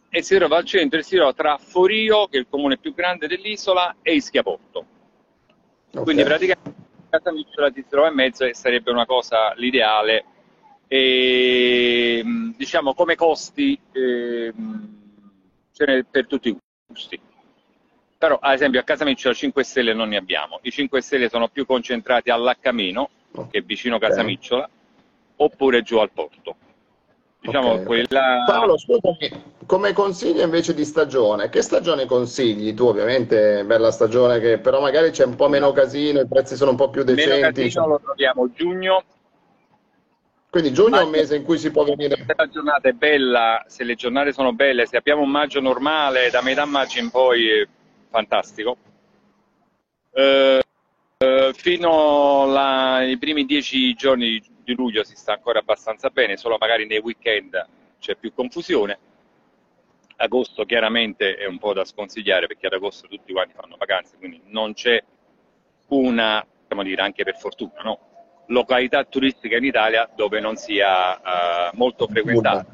E 0.09 0.21
si 0.21 0.35
trova 0.35 0.57
al 0.57 0.65
centro 0.65 0.99
e 0.99 1.03
si 1.03 1.15
trova 1.15 1.33
tra 1.33 1.57
Forio, 1.57 2.27
che 2.27 2.37
è 2.37 2.39
il 2.39 2.47
comune 2.49 2.77
più 2.77 2.93
grande 2.93 3.27
dell'isola, 3.27 3.97
e 4.01 4.13
Ischiaporto. 4.13 4.85
ok. 5.93 6.03
Quindi 6.03 6.23
praticamente 6.23 6.75
Casamicciola 7.09 7.71
ti 7.71 7.85
trova 7.87 8.07
in 8.07 8.15
mezzo 8.15 8.45
e 8.45 8.53
sarebbe 8.53 8.91
una 8.91 9.05
cosa 9.05 9.53
l'ideale. 9.55 10.25
E 10.87 12.21
mh, 12.23 12.55
diciamo 12.55 12.93
come 12.93 13.15
costi 13.15 13.77
ehm, 13.91 14.97
ce 15.73 15.85
n'è 15.85 16.03
per 16.03 16.27
tutti 16.27 16.49
i 16.49 16.57
gusti. 16.87 17.19
Però 18.17 18.37
ad 18.41 18.53
esempio 18.53 18.79
a 18.79 18.83
Casamicciola 18.83 19.33
5 19.35 19.63
stelle 19.63 19.93
non 19.93 20.09
ne 20.09 20.17
abbiamo. 20.17 20.59
I 20.63 20.71
5 20.71 21.01
stelle 21.01 21.29
sono 21.29 21.49
più 21.49 21.65
concentrati 21.65 22.29
all'Accameno, 22.29 23.09
che 23.49 23.59
è 23.59 23.61
vicino 23.61 23.99
Casamicciola, 23.99 24.69
oppure 25.37 25.81
giù 25.81 25.97
al 25.97 26.11
porto. 26.11 26.55
Diciamo 27.39 27.73
Ok, 27.73 27.79
ok. 27.79 27.85
quella 27.85 28.43
Paolo, 28.45 28.77
scusami, 28.77 29.55
come 29.65 29.93
consigli 29.93 30.41
invece 30.41 30.73
di 30.73 30.83
stagione, 30.83 31.49
che 31.49 31.61
stagione 31.61 32.05
consigli? 32.05 32.73
Tu 32.73 32.85
ovviamente 32.85 33.63
bella 33.63 33.91
stagione 33.91 34.39
che 34.39 34.57
però 34.57 34.81
magari 34.81 35.11
c'è 35.11 35.25
un 35.25 35.35
po' 35.35 35.47
meno 35.47 35.71
casino, 35.71 36.19
i 36.19 36.27
prezzi 36.27 36.55
sono 36.55 36.71
un 36.71 36.77
po' 36.77 36.89
più 36.89 37.03
meno 37.03 37.15
decenti, 37.15 37.63
casino 37.63 37.87
lo 37.87 38.01
troviamo 38.03 38.51
giugno, 38.51 39.03
quindi 40.49 40.73
giugno 40.73 40.99
è 40.99 41.03
un 41.03 41.09
mese 41.09 41.35
in 41.35 41.43
cui 41.43 41.57
si 41.57 41.69
può 41.69 41.83
venire. 41.83 42.15
se 42.15 42.33
la 42.35 42.47
giornata 42.47 42.89
è 42.89 42.93
bella, 42.93 43.63
se 43.67 43.83
le 43.83 43.95
giornate 43.95 44.31
sono 44.31 44.53
belle, 44.53 44.85
se 44.85 44.97
abbiamo 44.97 45.21
un 45.21 45.29
maggio 45.29 45.59
normale, 45.59 46.29
da 46.31 46.41
metà 46.41 46.65
maggio 46.65 46.99
in 46.99 47.11
poi 47.11 47.47
è 47.47 47.67
fantastico. 48.09 48.77
Eh, 50.11 50.63
eh, 51.17 51.51
fino 51.55 52.43
ai 52.55 53.17
primi 53.17 53.45
dieci 53.45 53.93
giorni 53.95 54.41
di 54.63 54.75
luglio 54.75 55.03
si 55.03 55.15
sta 55.15 55.33
ancora 55.33 55.59
abbastanza 55.59 56.09
bene, 56.09 56.37
solo 56.37 56.57
magari 56.59 56.85
nei 56.85 56.99
weekend 56.99 57.67
c'è 57.99 58.15
più 58.15 58.33
confusione. 58.33 58.99
Agosto 60.17 60.65
chiaramente 60.65 61.35
è 61.35 61.45
un 61.45 61.57
po' 61.59 61.73
da 61.73 61.85
sconsigliare 61.85 62.47
perché 62.47 62.67
ad 62.67 62.73
agosto 62.73 63.07
tutti 63.07 63.33
quanti 63.33 63.53
fanno 63.55 63.77
vacanze, 63.77 64.17
quindi 64.17 64.41
non 64.45 64.73
c'è 64.73 65.01
una, 65.89 66.45
possiamo 66.61 66.83
dire 66.83 67.01
anche 67.01 67.23
per 67.23 67.37
fortuna, 67.37 67.81
no? 67.83 67.99
località 68.47 69.03
turistica 69.03 69.57
in 69.57 69.65
Italia 69.65 70.09
dove 70.15 70.39
non 70.39 70.55
sia 70.55 71.17
eh, 71.17 71.69
molto 71.73 72.07
frequentata. 72.07 72.65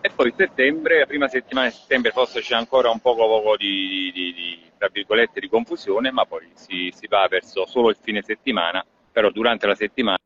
E 0.00 0.10
poi 0.10 0.32
settembre, 0.36 1.00
la 1.00 1.06
prima 1.06 1.28
settimana 1.28 1.68
di 1.68 1.74
settembre 1.74 2.12
forse 2.12 2.40
c'è 2.40 2.54
ancora 2.54 2.88
un 2.90 3.00
poco, 3.00 3.26
poco 3.26 3.56
di, 3.56 4.10
di- 4.14 4.32
di- 4.32 4.67
tra 4.78 4.88
virgolette, 4.90 5.40
di 5.40 5.48
confusione, 5.48 6.10
ma 6.10 6.24
poi 6.24 6.48
si, 6.54 6.92
si 6.96 7.06
va 7.08 7.26
verso 7.28 7.66
solo 7.66 7.90
il 7.90 7.96
fine 8.00 8.22
settimana, 8.22 8.84
però 9.12 9.30
durante 9.30 9.66
la 9.66 9.74
settimana 9.74 10.16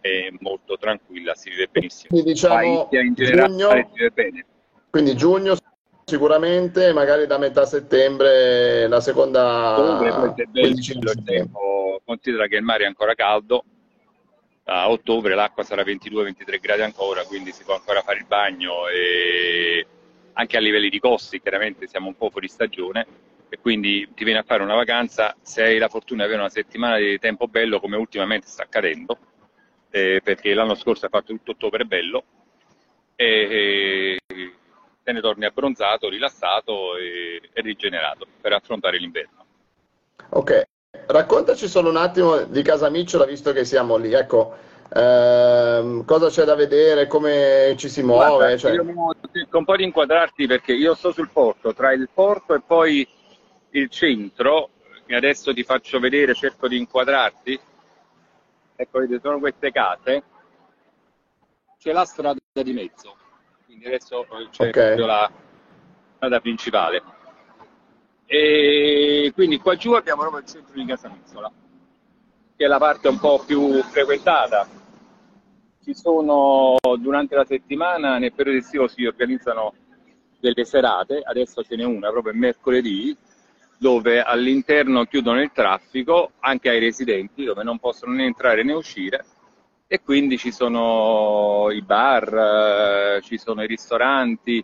è 0.00 0.28
molto 0.40 0.76
tranquilla, 0.76 1.34
si 1.34 1.50
vive 1.50 1.68
benissimo. 1.70 2.08
Quindi 2.08 2.32
diciamo 2.32 2.54
A 2.56 2.82
Ischia 2.82 3.00
in 3.02 3.14
generale 3.14 3.48
giugno, 3.50 3.70
si 3.70 3.92
vive 3.94 4.10
bene. 4.10 4.46
quindi 4.90 5.16
giugno 5.16 5.56
sicuramente, 6.04 6.92
magari 6.92 7.26
da 7.26 7.38
metà 7.38 7.64
settembre, 7.66 8.88
la 8.88 9.00
seconda 9.00 9.74
Comunque 9.76 10.46
bello 10.46 10.68
il 10.68 11.22
tempo, 11.24 12.00
considera 12.04 12.48
che 12.48 12.56
il 12.56 12.62
mare 12.62 12.84
è 12.84 12.86
ancora 12.86 13.14
caldo, 13.14 13.64
a 14.64 14.90
ottobre 14.90 15.34
l'acqua 15.34 15.62
sarà 15.62 15.82
22-23 15.82 16.60
gradi 16.60 16.82
ancora, 16.82 17.24
quindi 17.24 17.52
si 17.52 17.62
può 17.62 17.74
ancora 17.74 18.02
fare 18.02 18.18
il 18.18 18.26
bagno 18.26 18.88
e 18.88 19.86
anche 20.32 20.56
a 20.56 20.60
livelli 20.60 20.88
di 20.88 20.98
costi, 20.98 21.40
chiaramente 21.40 21.86
siamo 21.86 22.08
un 22.08 22.16
po' 22.16 22.30
fuori 22.30 22.48
stagione 22.48 23.06
e 23.50 23.58
quindi 23.58 24.08
ti 24.14 24.22
vieni 24.22 24.38
a 24.38 24.44
fare 24.44 24.62
una 24.62 24.76
vacanza, 24.76 25.34
se 25.42 25.64
hai 25.64 25.78
la 25.78 25.88
fortuna 25.88 26.22
di 26.22 26.28
avere 26.28 26.42
una 26.42 26.50
settimana 26.50 26.96
di 26.96 27.18
tempo 27.18 27.48
bello 27.48 27.80
come 27.80 27.96
ultimamente 27.96 28.46
sta 28.46 28.62
accadendo, 28.62 29.18
eh, 29.90 30.20
perché 30.22 30.54
l'anno 30.54 30.76
scorso 30.76 31.06
ha 31.06 31.08
fatto 31.08 31.32
tutto 31.34 31.50
ottobre 31.50 31.84
bello 31.84 32.24
e, 33.16 34.16
e 34.28 34.52
te 35.02 35.12
ne 35.12 35.20
torni 35.20 35.46
abbronzato, 35.46 36.08
rilassato 36.08 36.96
e, 36.96 37.40
e 37.52 37.60
rigenerato 37.60 38.24
per 38.40 38.52
affrontare 38.52 38.98
l'inverno. 38.98 39.44
Ok, 40.28 40.62
raccontaci 41.06 41.66
solo 41.66 41.90
un 41.90 41.96
attimo 41.96 42.42
di 42.44 42.62
Casamicciola, 42.62 43.24
visto 43.24 43.52
che 43.52 43.64
siamo 43.64 43.96
lì. 43.96 44.12
Ecco, 44.12 44.54
ehm, 44.94 46.04
cosa 46.04 46.28
c'è 46.28 46.44
da 46.44 46.54
vedere, 46.54 47.08
come 47.08 47.74
ci 47.76 47.88
si 47.88 48.00
muove? 48.02 48.36
Guarda, 48.36 48.56
cioè- 48.56 48.74
io 48.74 48.84
un 49.50 49.64
po' 49.64 49.76
di 49.76 49.82
inquadrarti 49.82 50.46
perché 50.46 50.72
io 50.72 50.94
sto 50.94 51.10
sul 51.10 51.30
porto, 51.32 51.74
tra 51.74 51.92
il 51.92 52.08
porto 52.14 52.54
e 52.54 52.60
poi 52.64 53.08
il 53.70 53.88
centro, 53.88 54.70
e 55.06 55.14
adesso 55.14 55.52
ti 55.52 55.62
faccio 55.62 55.98
vedere, 55.98 56.34
cerco 56.34 56.68
di 56.68 56.76
inquadrarti. 56.76 57.58
Ecco, 58.76 58.98
vedete, 58.98 59.20
sono 59.20 59.38
queste 59.38 59.70
case, 59.70 60.22
c'è 61.78 61.92
la 61.92 62.04
strada 62.04 62.38
di 62.52 62.72
mezzo, 62.72 63.16
quindi 63.66 63.86
adesso 63.86 64.26
c'è 64.50 64.68
Ok. 64.68 64.70
proprio 64.70 65.06
la 65.06 65.30
strada 66.16 66.40
principale. 66.40 67.02
E 68.26 69.32
quindi 69.34 69.58
qua 69.58 69.74
giù 69.76 69.92
abbiamo 69.92 70.20
proprio 70.20 70.42
il 70.42 70.48
centro 70.48 70.72
di 70.74 70.84
Casamizzola, 70.84 71.50
che 72.56 72.64
è 72.64 72.68
la 72.68 72.78
parte 72.78 73.08
un 73.08 73.18
po' 73.18 73.42
più 73.44 73.82
frequentata. 73.82 74.68
Ci 75.82 75.94
sono 75.94 76.76
durante 76.98 77.34
la 77.34 77.44
settimana, 77.44 78.18
nel 78.18 78.32
periodo 78.32 78.58
estivo 78.58 78.86
si 78.86 79.04
organizzano 79.04 79.74
delle 80.38 80.64
serate, 80.64 81.20
adesso 81.24 81.62
ce 81.62 81.76
n'è 81.76 81.84
una 81.84 82.10
proprio 82.10 82.32
il 82.32 82.38
mercoledì, 82.38 83.16
dove 83.80 84.20
all'interno 84.20 85.06
chiudono 85.06 85.40
il 85.40 85.52
traffico 85.54 86.32
anche 86.40 86.68
ai 86.68 86.80
residenti, 86.80 87.44
dove 87.44 87.62
non 87.62 87.78
possono 87.78 88.12
né 88.12 88.24
entrare 88.24 88.62
né 88.62 88.74
uscire, 88.74 89.24
e 89.86 90.02
quindi 90.02 90.36
ci 90.36 90.52
sono 90.52 91.70
i 91.70 91.80
bar, 91.80 93.16
eh, 93.16 93.22
ci 93.22 93.38
sono 93.38 93.62
i 93.62 93.66
ristoranti, 93.66 94.62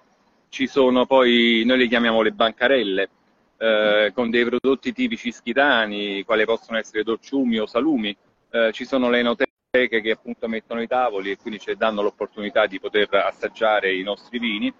ci 0.50 0.66
sono 0.66 1.06
poi, 1.06 1.62
noi 1.64 1.78
le 1.78 1.88
chiamiamo 1.88 2.20
le 2.20 2.32
bancarelle, 2.32 3.08
eh, 3.56 4.12
con 4.14 4.28
dei 4.28 4.44
prodotti 4.44 4.92
tipici 4.92 5.32
schitani, 5.32 6.22
quali 6.22 6.44
possono 6.44 6.76
essere 6.76 7.02
dolciumi 7.02 7.58
o 7.58 7.64
salumi, 7.64 8.14
eh, 8.50 8.70
ci 8.72 8.84
sono 8.84 9.08
le 9.08 9.20
enoteche 9.20 10.02
che 10.02 10.10
appunto 10.10 10.46
mettono 10.46 10.82
i 10.82 10.86
tavoli 10.86 11.30
e 11.30 11.38
quindi 11.38 11.58
ci 11.58 11.74
danno 11.74 12.02
l'opportunità 12.02 12.66
di 12.66 12.78
poter 12.78 13.08
assaggiare 13.14 13.94
i 13.94 14.02
nostri 14.02 14.38
vini. 14.38 14.70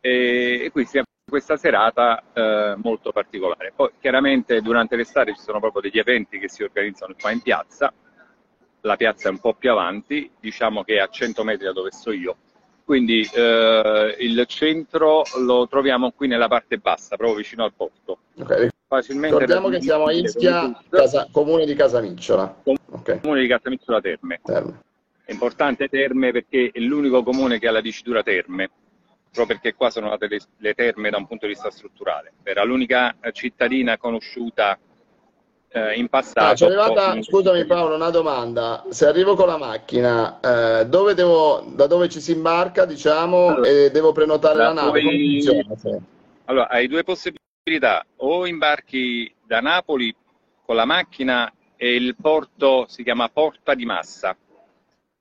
E, 0.00 0.62
e 0.64 0.70
quindi 0.72 0.90
siamo 0.90 1.06
questa 1.28 1.56
serata 1.56 2.22
eh, 2.32 2.76
molto 2.80 3.10
particolare. 3.10 3.72
Poi 3.74 3.90
chiaramente 4.00 4.60
durante 4.60 4.94
l'estate 4.94 5.34
ci 5.34 5.40
sono 5.40 5.58
proprio 5.58 5.82
degli 5.82 5.98
eventi 5.98 6.38
che 6.38 6.48
si 6.48 6.62
organizzano 6.62 7.16
qua 7.20 7.32
in 7.32 7.40
piazza, 7.40 7.92
la 8.82 8.94
piazza 8.94 9.28
è 9.28 9.32
un 9.32 9.40
po' 9.40 9.54
più 9.54 9.72
avanti, 9.72 10.30
diciamo 10.38 10.84
che 10.84 10.94
è 10.94 10.98
a 11.00 11.08
100 11.08 11.42
metri 11.42 11.64
da 11.64 11.72
dove 11.72 11.90
sto 11.90 12.12
io, 12.12 12.36
quindi 12.84 13.28
eh, 13.34 14.16
il 14.20 14.44
centro 14.46 15.24
lo 15.44 15.66
troviamo 15.66 16.12
qui 16.12 16.28
nella 16.28 16.46
parte 16.46 16.78
bassa, 16.78 17.16
proprio 17.16 17.38
vicino 17.38 17.64
al 17.64 17.72
porto. 17.74 18.18
Okay. 18.38 18.68
Facilmente 18.86 19.38
Ricordiamo 19.38 19.68
che 19.68 19.82
siamo 19.82 20.04
a 20.04 20.12
Ischia, 20.12 20.80
casa, 20.88 21.26
comune 21.32 21.66
di 21.66 21.74
Casamicciola. 21.74 22.62
Okay. 22.62 23.20
Comune 23.20 23.40
di 23.40 23.48
Casamicciola 23.48 24.00
Terme. 24.00 24.40
Terme. 24.44 24.80
È 25.24 25.32
importante 25.32 25.88
Terme 25.88 26.30
perché 26.30 26.70
è 26.72 26.78
l'unico 26.78 27.24
comune 27.24 27.58
che 27.58 27.66
ha 27.66 27.72
la 27.72 27.80
dicitura 27.80 28.22
Terme, 28.22 28.70
proprio 29.36 29.58
perché 29.58 29.76
qua 29.76 29.90
sono 29.90 30.08
nate 30.08 30.28
le, 30.56 30.74
terme 30.74 31.10
da 31.10 31.18
un 31.18 31.26
punto 31.26 31.46
di 31.46 31.52
vista 31.52 31.70
strutturale. 31.70 32.32
Era 32.42 32.64
l'unica 32.64 33.14
cittadina 33.32 33.98
conosciuta 33.98 34.78
eh, 35.68 35.94
in 35.94 36.08
passato. 36.08 36.64
Ah, 36.64 36.66
arrivata, 36.66 37.22
scusami 37.22 37.66
Paolo, 37.66 37.96
una 37.96 38.10
domanda. 38.10 38.84
Se 38.88 39.06
arrivo 39.06 39.34
con 39.34 39.46
la 39.46 39.58
macchina, 39.58 40.40
eh, 40.40 40.86
dove 40.86 41.14
devo, 41.14 41.64
da 41.68 41.86
dove 41.86 42.08
ci 42.08 42.20
si 42.20 42.32
imbarca, 42.32 42.86
diciamo, 42.86 43.48
allora, 43.48 43.68
e 43.68 43.90
devo 43.90 44.12
prenotare 44.12 44.58
la 44.58 44.72
nave? 44.72 45.00
Puoi... 45.02 46.02
Allora, 46.46 46.68
hai 46.68 46.88
due 46.88 47.04
possibilità. 47.04 48.04
O 48.16 48.46
imbarchi 48.46 49.32
da 49.44 49.60
Napoli 49.60 50.14
con 50.64 50.76
la 50.76 50.84
macchina 50.84 51.52
e 51.76 51.94
il 51.94 52.16
porto 52.20 52.86
si 52.88 53.02
chiama 53.02 53.28
Porta 53.28 53.74
di 53.74 53.84
Massa, 53.84 54.36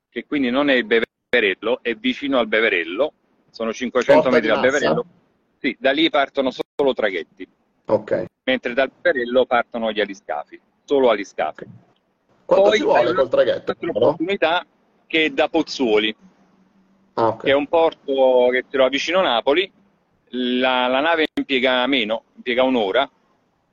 che 0.09 0.25
quindi 0.25 0.49
non 0.49 0.69
è 0.69 0.73
il 0.73 0.85
Beverello, 0.85 1.79
è 1.81 1.93
vicino 1.95 2.39
al 2.39 2.47
Beverello, 2.47 3.13
sono 3.55 3.71
500 3.71 4.21
Porta 4.21 4.29
metri 4.29 4.49
dal 4.49 4.59
Beverello. 4.59 5.05
Sì, 5.59 5.77
da 5.79 5.91
lì 5.91 6.09
partono 6.09 6.51
solo 6.51 6.93
traghetti. 6.93 7.47
Ok. 7.85 8.25
Mentre 8.43 8.73
dal 8.73 8.91
Perello 8.91 9.45
partono 9.45 9.93
gli 9.93 10.01
aliscafi, 10.01 10.59
solo 10.83 11.09
aliscafi. 11.09 11.65
Quanto 12.43 12.69
Poi 12.69 12.77
ci 12.77 12.83
vuole 12.83 13.13
col 13.13 13.29
traghetto? 13.29 13.73
Un'opportunità 13.79 14.65
che 15.07 15.25
è 15.25 15.29
da 15.29 15.47
Pozzuoli, 15.47 16.13
ah, 17.13 17.27
okay. 17.27 17.45
che 17.45 17.51
è 17.51 17.53
un 17.53 17.67
porto 17.67 18.49
che 18.51 18.63
si 18.65 18.71
trova 18.71 18.89
vicino 18.89 19.21
Napoli. 19.21 19.71
La, 20.31 20.87
la 20.87 20.99
nave 20.99 21.27
impiega 21.33 21.87
meno, 21.87 22.23
impiega 22.35 22.63
un'ora, 22.63 23.09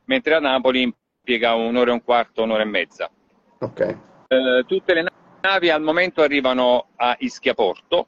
mentre 0.04 0.34
a 0.36 0.38
Napoli 0.38 0.82
impiega 0.82 1.54
un'ora 1.54 1.90
e 1.90 1.94
un 1.94 2.04
quarto, 2.04 2.44
un'ora 2.44 2.62
e 2.62 2.66
mezza. 2.66 3.10
Okay. 3.58 3.98
Eh, 4.28 4.64
tutte 4.64 4.94
le 4.94 5.06
navi 5.40 5.70
al 5.70 5.82
momento 5.82 6.22
arrivano 6.22 6.86
a 6.94 7.16
Ischia 7.18 7.54
Porto 7.54 8.06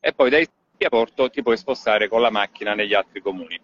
e 0.00 0.12
poi 0.12 0.30
da 0.30 0.38
Ischia 0.38 0.88
Porto 0.88 1.30
ti 1.30 1.42
puoi 1.42 1.56
spostare 1.56 2.08
con 2.08 2.20
la 2.20 2.30
macchina 2.30 2.74
negli 2.74 2.94
altri 2.94 3.20
comuni. 3.20 3.58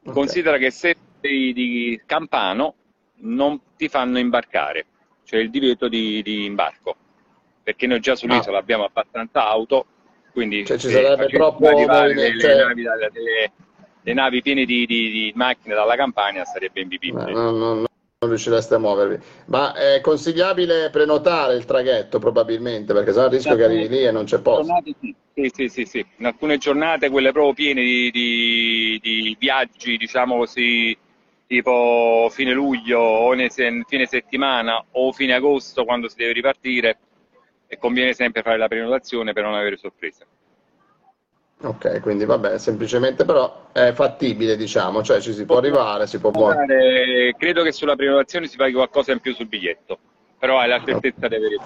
Okay. 0.00 0.12
Considera 0.12 0.58
che 0.58 0.70
se 0.70 0.96
sei 1.20 1.52
di 1.52 2.00
Campano 2.06 2.74
non 3.18 3.60
ti 3.76 3.88
fanno 3.88 4.18
imbarcare, 4.18 4.86
cioè 5.24 5.40
il 5.40 5.50
divieto 5.50 5.88
di, 5.88 6.22
di 6.22 6.44
imbarco, 6.44 6.96
perché 7.62 7.86
noi 7.86 8.00
già 8.00 8.14
sull'isola 8.14 8.56
ah. 8.56 8.60
abbiamo 8.60 8.84
abbastanza 8.84 9.46
auto, 9.46 9.86
quindi 10.32 10.64
cioè, 10.64 10.78
ci 10.78 10.88
sarebbe 10.90 11.28
troppo 11.28 11.66
arrivare 11.66 12.14
le, 12.14 12.34
le, 12.34 12.54
navi, 12.56 12.82
le, 12.82 13.52
le, 14.02 14.12
navi, 14.12 14.42
piene 14.42 14.64
di, 14.64 14.86
di, 14.86 15.10
di, 15.10 15.32
macchine 15.34 15.74
dalla 15.74 15.96
Campania 15.96 16.44
sarebbe 16.44 16.80
invivibile. 16.80 17.32
No, 17.32 17.50
no, 17.50 17.74
no, 17.74 17.86
non 18.26 18.34
riuscireste 18.34 18.74
a 18.74 18.78
muovervi. 18.78 19.18
Ma 19.46 19.74
è 19.74 20.00
consigliabile 20.00 20.90
prenotare 20.90 21.54
il 21.54 21.64
traghetto 21.64 22.18
probabilmente, 22.18 22.92
perché 22.92 23.12
sennò 23.12 23.26
il 23.26 23.32
rischio 23.32 23.56
che 23.56 23.64
arrivi 23.64 23.88
lì 23.88 24.04
e 24.04 24.10
non 24.10 24.24
c'è 24.24 24.40
posto. 24.40 24.82
Sì, 25.34 25.50
sì, 25.52 25.68
sì, 25.68 25.84
sì, 25.84 26.06
in 26.16 26.26
alcune 26.26 26.56
giornate, 26.56 27.10
quelle 27.10 27.30
proprio 27.30 27.52
piene 27.52 27.82
di, 27.82 28.10
di, 28.10 28.98
di 29.02 29.36
viaggi, 29.38 29.96
diciamo 29.98 30.38
così, 30.38 30.96
tipo 31.46 32.28
fine 32.30 32.52
luglio 32.52 32.98
o 32.98 33.34
fine 33.34 34.06
settimana 34.06 34.82
o 34.92 35.12
fine 35.12 35.34
agosto 35.34 35.84
quando 35.84 36.08
si 36.08 36.16
deve 36.16 36.32
ripartire, 36.32 36.98
e 37.66 37.78
conviene 37.78 38.14
sempre 38.14 38.42
fare 38.42 38.56
la 38.56 38.68
prenotazione 38.68 39.32
per 39.32 39.44
non 39.44 39.54
avere 39.54 39.76
sorprese. 39.76 40.26
Ok, 41.62 42.00
quindi 42.02 42.26
vabbè, 42.26 42.58
semplicemente 42.58 43.24
però 43.24 43.68
è 43.72 43.92
fattibile, 43.92 44.56
diciamo, 44.56 45.02
cioè 45.02 45.20
ci 45.20 45.32
si 45.32 45.46
può 45.46 45.56
arrivare, 45.56 46.06
si 46.06 46.18
può 46.18 46.30
muovere. 46.30 47.34
Credo 47.38 47.62
che 47.62 47.72
sulla 47.72 47.96
prenotazione 47.96 48.46
si 48.46 48.56
paghi 48.56 48.74
qualcosa 48.74 49.12
in 49.12 49.20
più 49.20 49.34
sul 49.34 49.46
biglietto, 49.46 49.98
però 50.38 50.58
hai 50.58 50.68
la 50.68 50.82
certezza 50.84 51.28
di 51.28 51.34
avere 51.34 51.54
il 51.54 51.60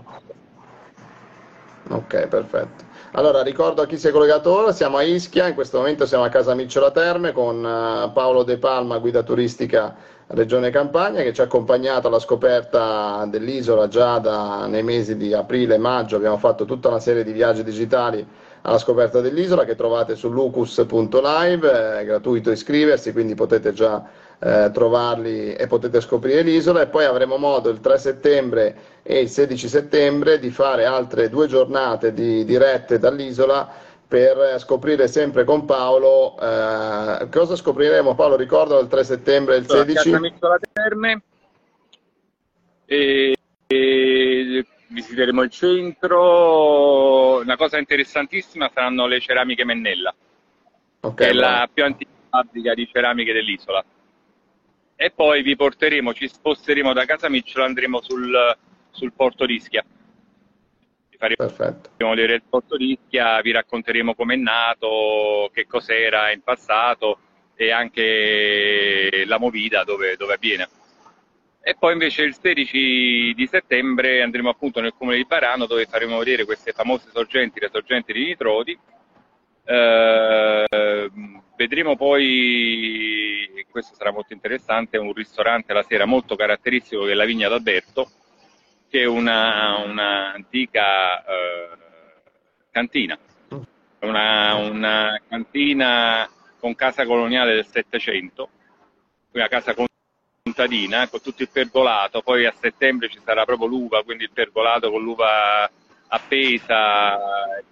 Ok, 1.88 2.28
perfetto. 2.28 2.84
Allora, 3.12 3.42
ricordo 3.42 3.82
a 3.82 3.86
chi 3.86 3.98
si 3.98 4.06
è 4.06 4.12
collegato 4.12 4.56
ora, 4.56 4.70
siamo 4.70 4.96
a 4.96 5.02
Ischia, 5.02 5.48
in 5.48 5.54
questo 5.54 5.78
momento 5.78 6.06
siamo 6.06 6.22
a 6.22 6.28
Casa 6.28 6.54
Micciola 6.54 6.92
Terme 6.92 7.32
con 7.32 7.56
uh, 7.56 8.12
Paolo 8.12 8.44
De 8.44 8.58
Palma, 8.58 8.98
guida 8.98 9.24
turistica 9.24 9.96
Regione 10.28 10.70
Campania, 10.70 11.24
che 11.24 11.32
ci 11.32 11.40
ha 11.40 11.44
accompagnato 11.44 12.06
alla 12.06 12.20
scoperta 12.20 13.26
dell'isola 13.26 13.88
già 13.88 14.18
da, 14.18 14.66
nei 14.68 14.84
mesi 14.84 15.16
di 15.16 15.34
aprile 15.34 15.74
e 15.74 15.78
maggio. 15.78 16.14
Abbiamo 16.14 16.38
fatto 16.38 16.64
tutta 16.64 16.86
una 16.86 17.00
serie 17.00 17.24
di 17.24 17.32
viaggi 17.32 17.64
digitali 17.64 18.24
alla 18.62 18.78
scoperta 18.78 19.20
dell'isola 19.20 19.64
che 19.64 19.74
trovate 19.74 20.16
su 20.16 20.28
lucus.live, 20.28 21.98
è 21.98 22.04
gratuito 22.04 22.50
iscriversi, 22.50 23.12
quindi 23.12 23.34
potete 23.34 23.72
già 23.72 24.04
eh, 24.38 24.70
trovarli 24.72 25.54
e 25.54 25.66
potete 25.66 26.00
scoprire 26.00 26.42
l'isola. 26.42 26.82
E 26.82 26.86
poi 26.88 27.04
avremo 27.04 27.36
modo 27.36 27.68
il 27.70 27.80
3 27.80 27.98
settembre 27.98 28.76
e 29.02 29.20
il 29.20 29.28
16 29.28 29.68
settembre 29.68 30.38
di 30.38 30.50
fare 30.50 30.84
altre 30.84 31.28
due 31.28 31.46
giornate 31.46 32.12
di 32.12 32.44
dirette 32.44 32.98
dall'isola 32.98 33.88
per 34.10 34.58
scoprire 34.58 35.06
sempre 35.06 35.44
con 35.44 35.64
Paolo 35.64 36.36
eh, 36.40 37.28
cosa 37.30 37.54
scopriremo? 37.54 38.16
Paolo 38.16 38.34
ricordo 38.34 38.80
il 38.80 38.88
3 38.88 39.04
settembre 39.04 39.54
e 39.54 39.58
il 39.58 39.68
16 39.68 40.10
la 40.40 40.58
Terme. 40.72 41.22
E, 42.86 43.36
e 43.68 44.66
visiteremo 44.90 45.42
il 45.42 45.50
centro 45.50 47.40
una 47.40 47.56
cosa 47.56 47.78
interessantissima 47.78 48.70
saranno 48.72 49.06
le 49.06 49.20
ceramiche 49.20 49.64
Mennella 49.64 50.14
okay, 51.00 51.26
che 51.26 51.32
è 51.32 51.34
la 51.34 51.68
più 51.72 51.84
antica 51.84 52.10
fabbrica 52.28 52.74
di 52.74 52.88
ceramiche 52.92 53.32
dell'isola 53.32 53.84
e 55.02 55.10
poi 55.12 55.40
vi 55.40 55.56
porteremo, 55.56 56.12
ci 56.12 56.28
sposteremo 56.28 56.92
da 56.92 57.06
casa 57.06 57.30
Micciola, 57.30 57.64
andremo 57.64 58.02
sul, 58.02 58.54
sul 58.90 59.14
porto 59.14 59.46
d'Ischia. 59.46 59.82
Vi 61.08 61.16
faremo 61.16 62.14
vedere 62.14 62.34
il 62.34 62.42
porto 62.46 62.76
d'Ischia, 62.76 63.40
vi 63.40 63.50
racconteremo 63.50 64.14
com'è 64.14 64.36
nato, 64.36 65.50
che 65.54 65.66
cos'era 65.66 66.30
in 66.32 66.42
passato 66.42 67.18
e 67.54 67.70
anche 67.70 69.24
la 69.24 69.38
movida 69.38 69.84
dove, 69.84 70.16
dove 70.16 70.34
avviene. 70.34 70.68
E 71.62 71.76
poi 71.78 71.92
invece 71.92 72.22
il 72.22 72.34
16 72.40 73.34
di 73.34 73.46
settembre 73.46 74.22
andremo 74.22 74.48
appunto 74.48 74.80
nel 74.80 74.94
comune 74.96 75.16
di 75.16 75.26
Barano 75.26 75.66
dove 75.66 75.84
faremo 75.84 76.18
vedere 76.18 76.44
queste 76.44 76.72
famose 76.72 77.10
sorgenti, 77.12 77.60
le 77.60 77.68
sorgenti 77.70 78.12
di 78.12 78.24
Nitrodi. 78.24 78.78
Eh, 79.64 81.10
vedremo 81.56 81.96
poi 81.96 83.64
questo 83.70 83.94
sarà 83.94 84.10
molto 84.10 84.32
interessante, 84.32 84.98
un 84.98 85.12
ristorante 85.12 85.72
la 85.72 85.82
sera 85.82 86.04
molto 86.06 86.34
caratteristico 86.34 87.04
che 87.04 87.12
è 87.12 87.14
la 87.14 87.24
Vigna 87.24 87.48
d'Alberto, 87.48 88.10
che 88.88 89.02
è 89.02 89.06
un'antica 89.06 89.84
eh, 91.24 91.68
cantina, 92.70 93.18
una, 94.00 94.54
una, 94.54 95.20
cantina 95.28 96.28
con 96.58 96.74
casa 96.74 97.04
coloniale 97.04 97.54
del 97.54 97.66
Settecento, 97.66 98.48
una 99.32 99.48
casa 99.48 99.74
contadina 100.42 101.06
con 101.08 101.20
tutto 101.20 101.42
il 101.42 101.50
pergolato, 101.50 102.22
poi 102.22 102.46
a 102.46 102.54
settembre 102.58 103.08
ci 103.08 103.20
sarà 103.22 103.44
proprio 103.44 103.68
l'uva, 103.68 104.02
quindi 104.02 104.24
il 104.24 104.30
pergolato 104.32 104.90
con 104.90 105.02
l'uva 105.02 105.70
appesa, 106.08 107.18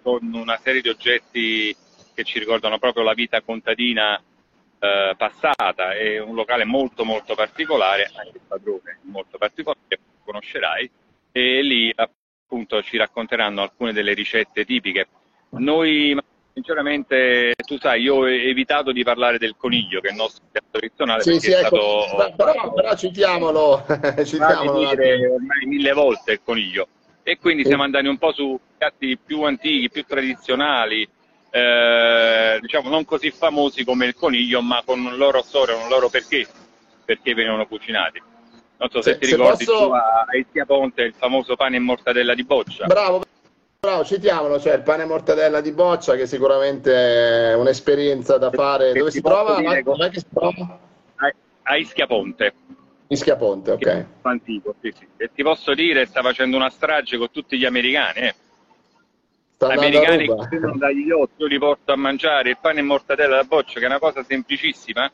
con 0.01 0.31
una 0.33 0.57
serie 0.61 0.81
di 0.81 0.89
oggetti 0.89 1.75
che 2.13 2.23
ci 2.23 2.37
ricordano 2.39 2.77
proprio 2.77 3.03
la 3.03 3.13
vita 3.13 3.41
contadina 3.41 4.21
eh, 4.79 5.13
passata, 5.17 5.93
è 5.93 6.19
un 6.19 6.35
locale 6.35 6.63
molto 6.63 7.03
molto 7.03 7.33
particolare, 7.33 8.11
anche 8.13 8.37
il 8.37 8.43
padrone 8.47 8.99
molto 9.03 9.37
particolare, 9.37 9.81
che 9.87 9.99
conoscerai, 10.23 10.89
e 11.31 11.61
lì 11.63 11.93
appunto 11.95 12.83
ci 12.83 12.97
racconteranno 12.97 13.61
alcune 13.61 13.93
delle 13.93 14.13
ricette 14.13 14.63
tipiche. 14.63 15.07
Noi 15.51 16.15
sinceramente, 16.53 17.53
tu 17.65 17.77
sai, 17.79 18.01
io 18.01 18.15
ho 18.15 18.29
evitato 18.29 18.91
di 18.91 19.03
parlare 19.03 19.37
del 19.37 19.55
coniglio, 19.57 19.99
che 20.01 20.09
è 20.09 20.11
il 20.11 20.17
nostro 20.17 20.43
piatto 20.51 20.67
tradizionale, 20.71 21.21
sì, 21.23 21.39
sì, 21.39 21.51
ecco. 21.51 22.05
stato... 22.07 22.33
Però, 22.35 22.73
però 22.73 22.95
citiamolo, 22.95 23.85
citiamolo 24.25 24.87
ormai 24.89 25.65
mille 25.65 25.93
volte 25.93 26.33
il 26.33 26.41
coniglio. 26.43 26.87
E 27.23 27.37
quindi 27.37 27.63
siamo 27.63 27.83
andati 27.83 28.07
un 28.07 28.17
po' 28.17 28.33
su 28.33 28.59
piatti 28.77 29.17
più 29.23 29.43
antichi, 29.43 29.89
più 29.89 30.03
tradizionali, 30.03 31.07
eh, 31.51 32.57
diciamo 32.61 32.89
non 32.89 33.05
così 33.05 33.31
famosi 33.31 33.83
come 33.83 34.05
il 34.05 34.15
coniglio, 34.15 34.61
ma 34.61 34.81
con 34.85 34.99
un 34.99 35.15
loro 35.15 35.41
storia, 35.41 35.75
un 35.75 35.89
loro 35.89 36.09
perché, 36.09 36.47
perché 37.05 37.33
venivano 37.33 37.67
cucinati. 37.67 38.21
Non 38.77 38.89
so 38.89 39.01
se, 39.01 39.13
se 39.13 39.19
ti 39.19 39.25
ricordi 39.35 39.65
posso... 39.65 39.87
tu 39.87 39.91
a 39.91 40.25
Ischia 40.37 40.65
Ponte 40.65 41.01
il 41.01 41.13
famoso 41.13 41.55
pane 41.55 41.75
e 41.75 41.79
mortadella 41.79 42.33
di 42.33 42.43
boccia. 42.43 42.85
Bravo, 42.85 43.23
bravo, 43.81 44.03
citiamolo, 44.03 44.59
cioè 44.59 44.73
il 44.73 44.81
pane 44.81 45.05
mortadella 45.05 45.61
di 45.61 45.71
boccia 45.71 46.15
che 46.15 46.27
sicuramente 46.27 47.51
è 47.51 47.55
un'esperienza 47.55 48.37
da 48.37 48.51
fare. 48.51 48.91
Dove 48.91 49.09
si 49.09 49.21
trova? 49.21 49.61
Dov'è 49.81 50.09
che 50.09 50.19
si 50.19 50.25
trova? 50.33 50.79
A, 51.63 51.75
Ischia 51.77 52.05
Ponte. 52.05 52.53
Ischia 53.07 53.37
Ponte, 53.37 53.71
ok. 53.71 54.05
Antico, 54.23 54.75
sì, 54.81 54.93
sì. 54.97 55.07
E 55.17 55.31
ti 55.33 55.43
posso 55.43 55.73
dire, 55.73 56.05
sta 56.05 56.21
facendo 56.21 56.57
una 56.57 56.69
strage 56.69 57.17
con 57.17 57.31
tutti 57.31 57.57
gli 57.57 57.65
americani, 57.65 58.19
eh 58.19 58.35
americani 59.59 60.25
che 60.25 60.47
vengono 60.49 60.77
dagli 60.77 61.05
yacht, 61.05 61.31
io 61.37 61.47
li 61.47 61.57
porto 61.57 61.91
a 61.91 61.95
mangiare 61.95 62.49
il 62.49 62.57
pane 62.61 62.79
e 62.79 62.83
mortadella 62.83 63.35
da 63.37 63.43
boccia, 63.43 63.79
che 63.79 63.85
è 63.85 63.89
una 63.89 63.99
cosa 63.99 64.23
semplicissima, 64.23 65.11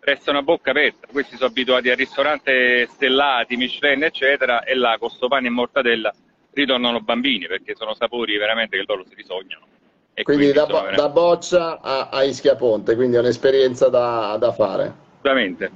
restano 0.00 0.38
a 0.38 0.42
bocca 0.42 0.70
aperta. 0.70 1.06
Questi 1.10 1.36
sono 1.36 1.48
abituati 1.48 1.90
a 1.90 1.94
ristoranti 1.94 2.86
stellati, 2.88 3.56
Michelin, 3.56 4.04
eccetera, 4.04 4.64
e 4.64 4.74
là 4.74 4.96
con 4.98 5.10
sto 5.10 5.28
pane 5.28 5.46
e 5.46 5.50
mortadella 5.50 6.12
ritornano 6.52 7.00
bambini 7.00 7.46
perché 7.46 7.74
sono 7.76 7.94
sapori 7.94 8.36
veramente 8.36 8.76
che 8.76 8.84
loro 8.86 9.04
si 9.06 9.14
risognano. 9.14 9.66
E 10.14 10.22
quindi, 10.22 10.50
quindi 10.50 10.58
da, 10.58 10.66
veramente... 10.66 11.00
da, 11.00 11.08
boccia 11.08 11.80
a, 11.80 12.08
a 12.08 12.22
Ischia 12.24 12.56
Ponte, 12.56 12.94
quindi 12.94 13.16
è 13.16 13.20
un'esperienza 13.20 13.88
da, 13.88 14.36
da 14.38 14.52
fare. 14.52 14.94
Assolutamente. 15.20 15.70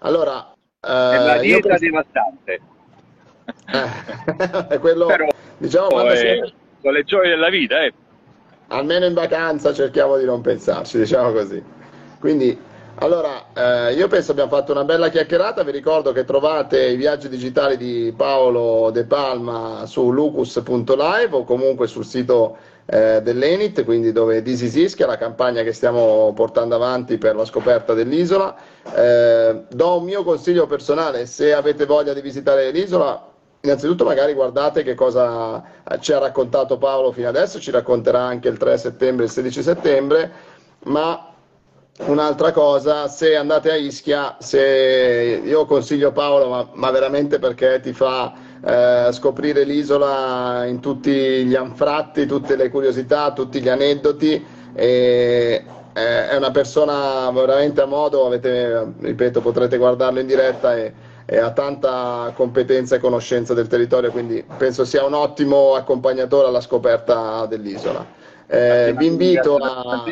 Allora, 0.00 0.52
eh, 0.80 0.86
è 0.86 1.18
una 1.18 1.36
dieta 1.38 1.68
penso... 1.68 1.84
devastante. 1.84 2.60
Eh, 4.70 4.78
quello, 4.80 5.06
Però, 5.06 5.26
diciamo, 5.56 6.08
è, 6.08 6.16
si... 6.16 6.52
sono 6.80 6.92
le 6.92 7.04
gioie 7.04 7.28
della 7.30 7.48
vita, 7.48 7.82
eh. 7.82 7.92
Almeno 8.68 9.06
in 9.06 9.14
vacanza 9.14 9.72
cerchiamo 9.72 10.16
di 10.16 10.24
non 10.24 10.40
pensarci, 10.40 10.98
diciamo 10.98 11.32
così. 11.32 11.62
Quindi 12.18 12.58
allora, 12.96 13.88
eh, 13.88 13.94
io 13.94 14.06
penso 14.08 14.30
abbiamo 14.30 14.50
fatto 14.50 14.72
una 14.72 14.84
bella 14.84 15.08
chiacchierata, 15.08 15.62
vi 15.64 15.72
ricordo 15.72 16.12
che 16.12 16.24
trovate 16.24 16.86
i 16.86 16.96
viaggi 16.96 17.28
digitali 17.28 17.76
di 17.76 18.14
Paolo 18.16 18.90
De 18.92 19.04
Palma 19.04 19.84
su 19.86 20.10
lucus.live 20.12 21.30
o 21.30 21.44
comunque 21.44 21.86
sul 21.86 22.04
sito 22.04 22.56
eh, 22.86 23.20
dell'Enit, 23.22 23.84
quindi 23.84 24.12
dove 24.12 24.42
è 24.42 25.06
la 25.06 25.16
campagna 25.16 25.62
che 25.62 25.72
stiamo 25.72 26.32
portando 26.34 26.76
avanti 26.76 27.18
per 27.18 27.34
la 27.34 27.44
scoperta 27.44 27.94
dell'isola. 27.94 28.54
Eh, 28.94 29.64
do 29.68 29.96
un 29.96 30.04
mio 30.04 30.22
consiglio 30.22 30.66
personale, 30.66 31.26
se 31.26 31.52
avete 31.52 31.86
voglia 31.86 32.12
di 32.12 32.20
visitare 32.20 32.70
l'isola, 32.70 33.28
innanzitutto 33.60 34.04
magari 34.04 34.34
guardate 34.34 34.82
che 34.82 34.94
cosa 34.94 35.62
ci 35.98 36.12
ha 36.12 36.18
raccontato 36.18 36.78
Paolo 36.78 37.10
fino 37.10 37.28
adesso, 37.28 37.58
ci 37.58 37.70
racconterà 37.70 38.20
anche 38.20 38.48
il 38.48 38.56
3 38.56 38.78
settembre 38.78 39.24
e 39.24 39.26
il 39.26 39.32
16 39.32 39.62
settembre, 39.62 40.32
ma 40.84 41.33
Un'altra 41.96 42.50
cosa, 42.50 43.06
se 43.06 43.36
andate 43.36 43.70
a 43.70 43.76
Ischia, 43.76 44.36
se 44.40 45.40
io 45.44 45.64
consiglio 45.64 46.10
Paolo, 46.10 46.48
ma, 46.48 46.68
ma 46.72 46.90
veramente 46.90 47.38
perché 47.38 47.78
ti 47.80 47.92
fa 47.92 48.34
eh, 48.64 49.12
scoprire 49.12 49.62
l'isola 49.62 50.64
in 50.66 50.80
tutti 50.80 51.44
gli 51.44 51.54
anfratti, 51.54 52.26
tutte 52.26 52.56
le 52.56 52.68
curiosità, 52.68 53.32
tutti 53.32 53.60
gli 53.60 53.68
aneddoti. 53.68 54.44
E, 54.74 55.64
eh, 55.92 56.28
è 56.28 56.36
una 56.36 56.50
persona 56.50 57.30
veramente 57.30 57.80
a 57.80 57.86
modo, 57.86 58.26
avete, 58.26 58.94
ripeto, 58.98 59.40
potrete 59.40 59.76
guardarlo 59.76 60.18
in 60.18 60.26
diretta 60.26 60.76
e, 60.76 60.92
e 61.24 61.38
ha 61.38 61.52
tanta 61.52 62.32
competenza 62.34 62.96
e 62.96 62.98
conoscenza 62.98 63.54
del 63.54 63.68
territorio, 63.68 64.10
quindi 64.10 64.44
penso 64.56 64.84
sia 64.84 65.04
un 65.04 65.14
ottimo 65.14 65.74
accompagnatore 65.74 66.48
alla 66.48 66.60
scoperta 66.60 67.46
dell'isola. 67.46 68.04
Eh, 68.48 68.92
vi 68.96 69.06
invito 69.06 69.56
a 69.56 70.04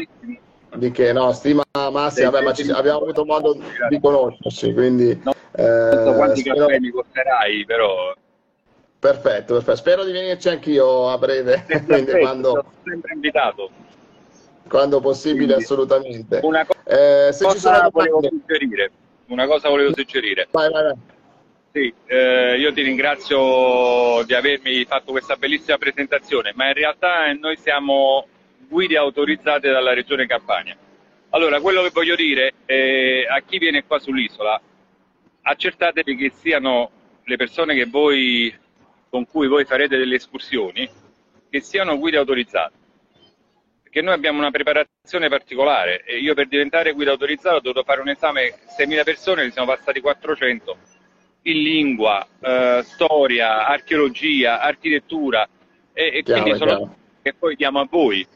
di 0.74 0.90
che 0.90 1.12
no, 1.12 1.32
stima 1.32 1.62
massima, 1.90 2.30
vabbè, 2.30 2.44
ma 2.44 2.52
ci, 2.52 2.70
abbiamo 2.70 3.00
avuto 3.00 3.24
modo 3.24 3.56
di 3.88 4.00
conoscerci, 4.00 4.72
quindi... 4.72 5.20
No, 5.22 5.32
eh, 5.52 6.14
quanti 6.14 6.40
spero... 6.40 6.66
caffè 6.66 6.78
mi 6.78 6.90
costerai, 6.90 7.64
però... 7.64 8.14
Perfetto, 8.98 9.54
perfetto, 9.54 9.76
spero 9.76 10.04
di 10.04 10.12
venirci 10.12 10.48
anch'io 10.48 11.08
a 11.08 11.18
breve, 11.18 11.64
quindi 11.86 12.12
quando... 12.12 12.48
Sono 12.48 12.72
sempre 12.84 13.14
invitato. 13.14 13.70
Quando 14.68 15.00
possibile, 15.00 15.46
quindi, 15.46 15.62
assolutamente. 15.62 16.40
Una 16.42 16.64
cosa, 16.64 17.28
eh, 17.28 17.32
se 17.32 17.50
ci 17.50 17.58
sono 17.58 17.88
volevo 17.90 18.20
suggerire, 18.22 18.90
una 19.26 19.46
cosa 19.46 19.68
volevo 19.68 19.92
suggerire. 19.94 20.48
Vai, 20.50 20.70
vai, 20.70 20.82
vai. 20.84 20.94
Sì, 21.72 21.92
eh, 22.06 22.58
io 22.58 22.72
ti 22.72 22.82
ringrazio 22.82 24.22
di 24.24 24.34
avermi 24.34 24.84
fatto 24.84 25.10
questa 25.10 25.36
bellissima 25.36 25.78
presentazione, 25.78 26.52
ma 26.54 26.68
in 26.68 26.74
realtà 26.74 27.32
noi 27.32 27.56
siamo 27.56 28.26
guide 28.72 28.96
autorizzate 28.96 29.70
dalla 29.70 29.92
Regione 29.92 30.26
Campania. 30.26 30.74
Allora, 31.30 31.60
quello 31.60 31.82
che 31.82 31.90
voglio 31.92 32.16
dire 32.16 32.54
eh, 32.64 33.26
a 33.28 33.40
chi 33.40 33.58
viene 33.58 33.84
qua 33.84 33.98
sull'isola, 33.98 34.60
accertatevi 35.42 36.16
che 36.16 36.32
siano 36.34 36.90
le 37.24 37.36
persone 37.36 37.74
che 37.74 37.84
voi, 37.84 38.52
con 39.10 39.26
cui 39.26 39.46
voi 39.46 39.66
farete 39.66 39.98
delle 39.98 40.16
escursioni, 40.16 40.88
che 41.50 41.60
siano 41.60 41.98
guide 41.98 42.16
autorizzate. 42.16 42.80
Perché 43.82 44.00
noi 44.00 44.14
abbiamo 44.14 44.38
una 44.38 44.50
preparazione 44.50 45.28
particolare 45.28 46.02
e 46.04 46.18
io 46.18 46.32
per 46.32 46.48
diventare 46.48 46.92
guida 46.92 47.10
autorizzata 47.10 47.56
ho 47.56 47.60
dovuto 47.60 47.84
fare 47.84 48.00
un 48.00 48.08
esame 48.08 48.54
6.000 48.78 49.04
persone, 49.04 49.44
ne 49.44 49.50
siamo 49.50 49.68
passati 49.68 50.00
400 50.00 50.76
in 51.42 51.60
lingua, 51.60 52.26
eh, 52.40 52.82
storia, 52.84 53.66
archeologia, 53.66 54.60
architettura 54.60 55.46
e, 55.92 56.10
e 56.14 56.22
chiaro, 56.22 56.40
quindi 56.42 56.58
sono 56.58 56.96
che 57.20 57.34
poi 57.34 57.54
diamo 57.54 57.80
a 57.80 57.86
voi 57.88 58.26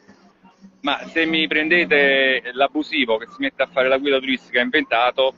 ma 0.81 0.99
se 1.09 1.25
mi 1.25 1.47
prendete 1.47 2.43
l'abusivo 2.53 3.17
che 3.17 3.27
si 3.27 3.37
mette 3.39 3.63
a 3.63 3.67
fare 3.67 3.89
la 3.89 3.99
guida 3.99 4.19
turistica 4.19 4.61
inventato, 4.61 5.35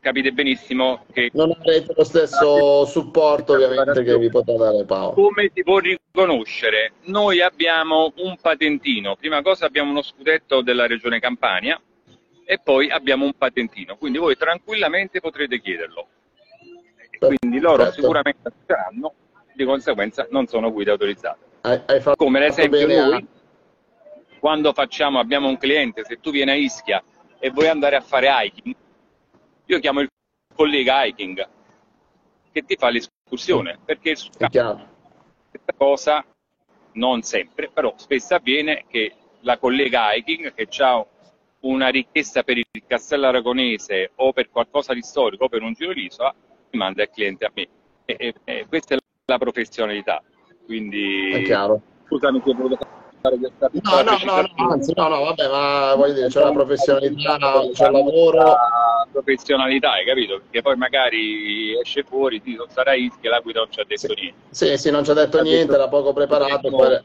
capite 0.00 0.32
benissimo 0.32 1.04
che... 1.12 1.30
Non 1.32 1.54
avrete 1.56 1.92
lo 1.96 2.04
stesso 2.04 2.84
supporto 2.86 3.52
ovviamente 3.54 4.02
che 4.02 4.18
vi 4.18 4.28
potrà 4.28 4.56
dare 4.56 4.84
Paolo. 4.84 5.12
Come 5.12 5.50
si 5.54 5.62
può 5.62 5.78
riconoscere? 5.78 6.92
Noi 7.04 7.40
abbiamo 7.40 8.12
un 8.16 8.36
patentino, 8.40 9.16
prima 9.16 9.42
cosa 9.42 9.66
abbiamo 9.66 9.90
uno 9.90 10.02
scudetto 10.02 10.62
della 10.62 10.86
regione 10.86 11.20
Campania 11.20 11.80
e 12.44 12.58
poi 12.62 12.90
abbiamo 12.90 13.24
un 13.24 13.34
patentino, 13.34 13.96
quindi 13.96 14.18
voi 14.18 14.36
tranquillamente 14.36 15.20
potrete 15.20 15.60
chiederlo. 15.60 16.06
Quindi 17.18 17.60
loro 17.60 17.90
sicuramente 17.92 18.52
saranno, 18.66 19.14
di 19.54 19.64
conseguenza 19.64 20.26
non 20.30 20.46
sono 20.46 20.72
guide 20.72 20.90
autorizzate. 20.90 21.38
Hai, 21.60 21.80
hai 21.86 22.00
fatto, 22.00 22.16
Come 22.16 22.40
l'esempio 22.40 22.86
noi... 22.86 23.14
A 23.14 23.22
quando 24.42 24.72
facciamo, 24.72 25.20
abbiamo 25.20 25.46
un 25.46 25.56
cliente, 25.56 26.04
se 26.04 26.18
tu 26.18 26.32
vieni 26.32 26.50
a 26.50 26.54
Ischia 26.54 27.00
e 27.38 27.50
vuoi 27.50 27.68
andare 27.68 27.94
a 27.94 28.00
fare 28.00 28.26
hiking, 28.28 28.74
io 29.66 29.78
chiamo 29.78 30.00
il 30.00 30.08
collega 30.52 31.04
hiking 31.04 31.48
che 32.50 32.62
ti 32.62 32.74
fa 32.74 32.88
l'escursione, 32.88 33.78
perché 33.84 34.16
su 34.16 34.30
questa 34.32 35.72
cosa 35.76 36.24
non 36.94 37.22
sempre, 37.22 37.70
però 37.72 37.94
spesso 37.96 38.34
avviene 38.34 38.84
che 38.88 39.14
la 39.42 39.58
collega 39.58 40.12
hiking 40.12 40.52
che 40.54 40.66
ha 40.82 41.06
una 41.60 41.86
richiesta 41.90 42.42
per 42.42 42.58
il 42.58 42.66
castello 42.84 43.28
aragonese 43.28 44.10
o 44.16 44.32
per 44.32 44.50
qualcosa 44.50 44.92
di 44.92 45.02
storico 45.02 45.44
o 45.44 45.48
per 45.48 45.62
un 45.62 45.72
giro 45.72 45.92
d'isola, 45.92 46.34
mi 46.70 46.78
manda 46.80 47.04
il 47.04 47.10
cliente 47.10 47.44
a 47.44 47.52
me. 47.54 47.68
E, 48.06 48.16
e, 48.18 48.34
e 48.42 48.66
questa 48.66 48.96
è 48.96 48.98
la 49.26 49.38
professionalità. 49.38 50.20
Quindi, 50.64 51.30
è 51.30 51.42
chiaro. 51.42 51.80
scusami 52.06 52.40
se 52.42 52.50
ho 52.50 52.54
voluto 52.54 53.00
No, 53.22 54.02
no, 54.02 54.18
no, 54.24 54.42
no, 54.56 54.70
anzi, 54.72 54.92
no, 54.96 55.06
no, 55.06 55.22
vabbè, 55.22 55.48
ma 55.48 55.94
voglio 55.94 56.14
dire, 56.14 56.26
c'è 56.26 56.42
la 56.42 56.50
professionalità, 56.50 57.38
c'è 57.72 57.86
il 57.86 57.92
lavoro. 57.92 58.56
professionalità, 59.12 59.92
hai 59.92 60.04
capito? 60.04 60.40
Perché 60.40 60.60
poi 60.60 60.76
magari 60.76 61.78
esce 61.78 62.02
fuori, 62.02 62.42
ti 62.42 62.56
non 62.56 62.66
sarà 62.68 62.94
Ischia, 62.94 63.30
la 63.30 63.38
guida 63.38 63.60
non 63.60 63.70
ci 63.70 63.78
ha 63.78 63.84
detto 63.86 64.08
sì. 64.08 64.14
niente. 64.14 64.38
Sì, 64.50 64.76
sì, 64.76 64.90
non 64.90 65.04
ci 65.04 65.12
ha 65.12 65.14
detto 65.14 65.38
ha 65.38 65.42
niente, 65.42 65.72
era 65.72 65.86
poco 65.86 66.12
preparato. 66.12 66.68
Poi... 66.68 67.00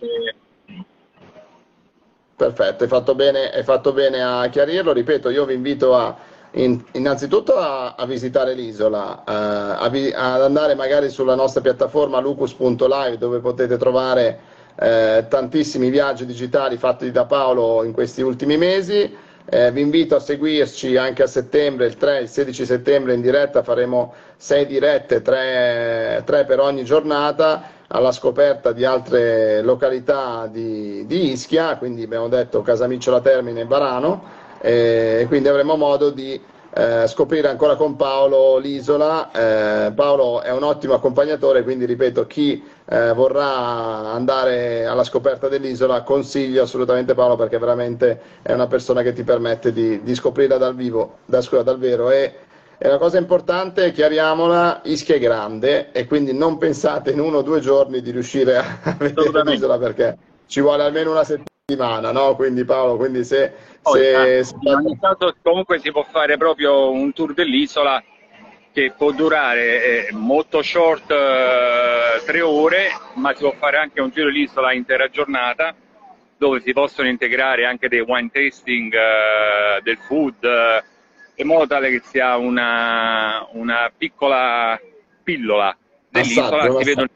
Perfetto, 2.35 2.83
hai 2.83 2.89
fatto, 2.89 3.13
bene, 3.13 3.51
hai 3.51 3.63
fatto 3.63 3.93
bene 3.93 4.23
a 4.23 4.47
chiarirlo. 4.49 4.93
Ripeto, 4.93 5.29
io 5.29 5.45
vi 5.45 5.53
invito 5.53 5.95
a, 5.95 6.17
in, 6.51 6.83
innanzitutto 6.93 7.57
a, 7.57 7.93
a, 7.93 8.05
visitare 8.07 8.55
l'isola, 8.55 9.23
uh, 9.23 9.83
a 9.83 9.89
vi, 9.89 10.11
ad 10.11 10.41
andare 10.41 10.73
magari 10.73 11.11
sulla 11.11 11.35
nostra 11.35 11.61
piattaforma 11.61 12.19
lucus.live 12.19 13.19
dove 13.19 13.39
potete 13.39 13.77
trovare 13.77 14.55
eh, 14.79 15.25
tantissimi 15.27 15.89
viaggi 15.89 16.25
digitali 16.25 16.77
fatti 16.77 17.11
da 17.11 17.25
Paolo 17.25 17.83
in 17.83 17.91
questi 17.91 18.21
ultimi 18.21 18.57
mesi. 18.57 19.25
Eh, 19.49 19.71
vi 19.71 19.81
invito 19.81 20.15
a 20.15 20.19
seguirci 20.19 20.97
anche 20.97 21.23
a 21.23 21.27
settembre, 21.27 21.85
il 21.85 21.95
3 21.95 22.17
e 22.17 22.21
il 22.23 22.27
16 22.27 22.65
settembre 22.65 23.13
in 23.13 23.21
diretta, 23.21 23.63
faremo 23.63 24.13
sei 24.35 24.65
dirette, 24.65 25.21
tre, 25.21 26.21
tre 26.25 26.43
per 26.45 26.59
ogni 26.59 26.83
giornata 26.83 27.75
alla 27.87 28.11
scoperta 28.11 28.73
di 28.73 28.83
altre 28.83 29.61
località 29.61 30.47
di, 30.51 31.05
di 31.05 31.31
Ischia, 31.31 31.77
quindi 31.77 32.03
abbiamo 32.03 32.27
detto 32.27 32.61
Casamicciola 32.61 33.21
Termine 33.21 33.61
e 33.61 33.65
Varano, 33.65 34.23
e 34.59 35.23
quindi 35.29 35.47
avremo 35.47 35.77
modo 35.77 36.09
di 36.09 36.39
eh, 36.77 37.07
scoprire 37.07 37.47
ancora 37.47 37.75
con 37.75 37.95
Paolo 37.95 38.57
l'isola. 38.57 39.31
Eh, 39.31 39.91
Paolo 39.93 40.41
è 40.41 40.51
un 40.51 40.61
ottimo 40.61 40.93
accompagnatore, 40.93 41.63
quindi 41.63 41.85
ripeto, 41.85 42.27
chi 42.27 42.63
eh, 42.85 43.13
vorrà 43.13 44.11
andare 44.11 44.85
alla 44.85 45.03
scoperta 45.03 45.47
dell'isola, 45.47 46.03
consiglio 46.03 46.61
assolutamente 46.61 47.15
Paolo 47.15 47.35
perché 47.35 47.57
veramente 47.57 48.21
è 48.43 48.53
una 48.53 48.67
persona 48.67 49.01
che 49.01 49.13
ti 49.13 49.23
permette 49.23 49.73
di, 49.73 50.03
di 50.03 50.13
scoprirla 50.13 50.57
dal 50.57 50.75
vivo, 50.75 51.17
da, 51.25 51.41
scusa, 51.41 51.63
dal 51.63 51.79
vero. 51.79 52.11
E, 52.11 52.35
è 52.77 52.87
una 52.87 52.99
cosa 52.99 53.17
importante, 53.17 53.91
chiariamola, 53.91 54.81
Ischia 54.83 55.15
è 55.15 55.19
grande 55.19 55.91
e 55.91 56.05
quindi 56.05 56.31
non 56.31 56.59
pensate 56.59 57.09
in 57.09 57.19
uno 57.19 57.39
o 57.39 57.41
due 57.41 57.59
giorni 57.59 58.01
di 58.01 58.11
riuscire 58.11 58.55
a 58.55 58.77
vedere 58.99 59.43
l'isola 59.45 59.79
perché 59.79 60.15
ci 60.47 60.61
vuole 60.61 60.83
almeno 60.83 61.11
una 61.11 61.23
settimana, 61.23 62.11
no? 62.11 62.35
Quindi 62.35 62.65
Paolo, 62.65 62.97
quindi 62.97 63.23
se... 63.23 63.53
se, 63.81 64.43
se... 64.43 64.55
In 64.61 64.73
ogni 64.73 64.97
caso 64.99 65.35
comunque 65.41 65.79
si 65.79 65.91
può 65.91 66.05
fare 66.09 66.37
proprio 66.37 66.89
un 66.91 67.13
tour 67.13 67.33
dell'isola 67.33 68.03
che 68.71 68.93
può 68.95 69.11
durare 69.11 70.07
eh, 70.07 70.13
molto 70.13 70.61
short 70.61 71.09
eh, 71.11 72.23
tre 72.25 72.41
ore, 72.41 72.89
ma 73.15 73.33
si 73.33 73.41
può 73.41 73.53
fare 73.57 73.77
anche 73.77 74.01
un 74.01 74.09
giro 74.09 74.27
dell'isola 74.27 74.73
intera 74.73 75.09
giornata 75.09 75.73
dove 76.37 76.61
si 76.61 76.71
possono 76.71 77.07
integrare 77.07 77.65
anche 77.65 77.87
dei 77.87 78.01
wine 78.01 78.29
tasting, 78.31 78.93
eh, 78.93 79.81
del 79.81 79.97
food, 79.97 80.43
eh, 80.43 80.83
in 81.35 81.47
modo 81.47 81.65
tale 81.65 81.89
che 81.89 82.01
sia 82.05 82.37
una, 82.37 83.47
una 83.53 83.91
piccola 83.95 84.79
pillola 85.23 85.75
dell'isola, 86.09 86.77
si 86.77 86.83
vedono 86.83 87.07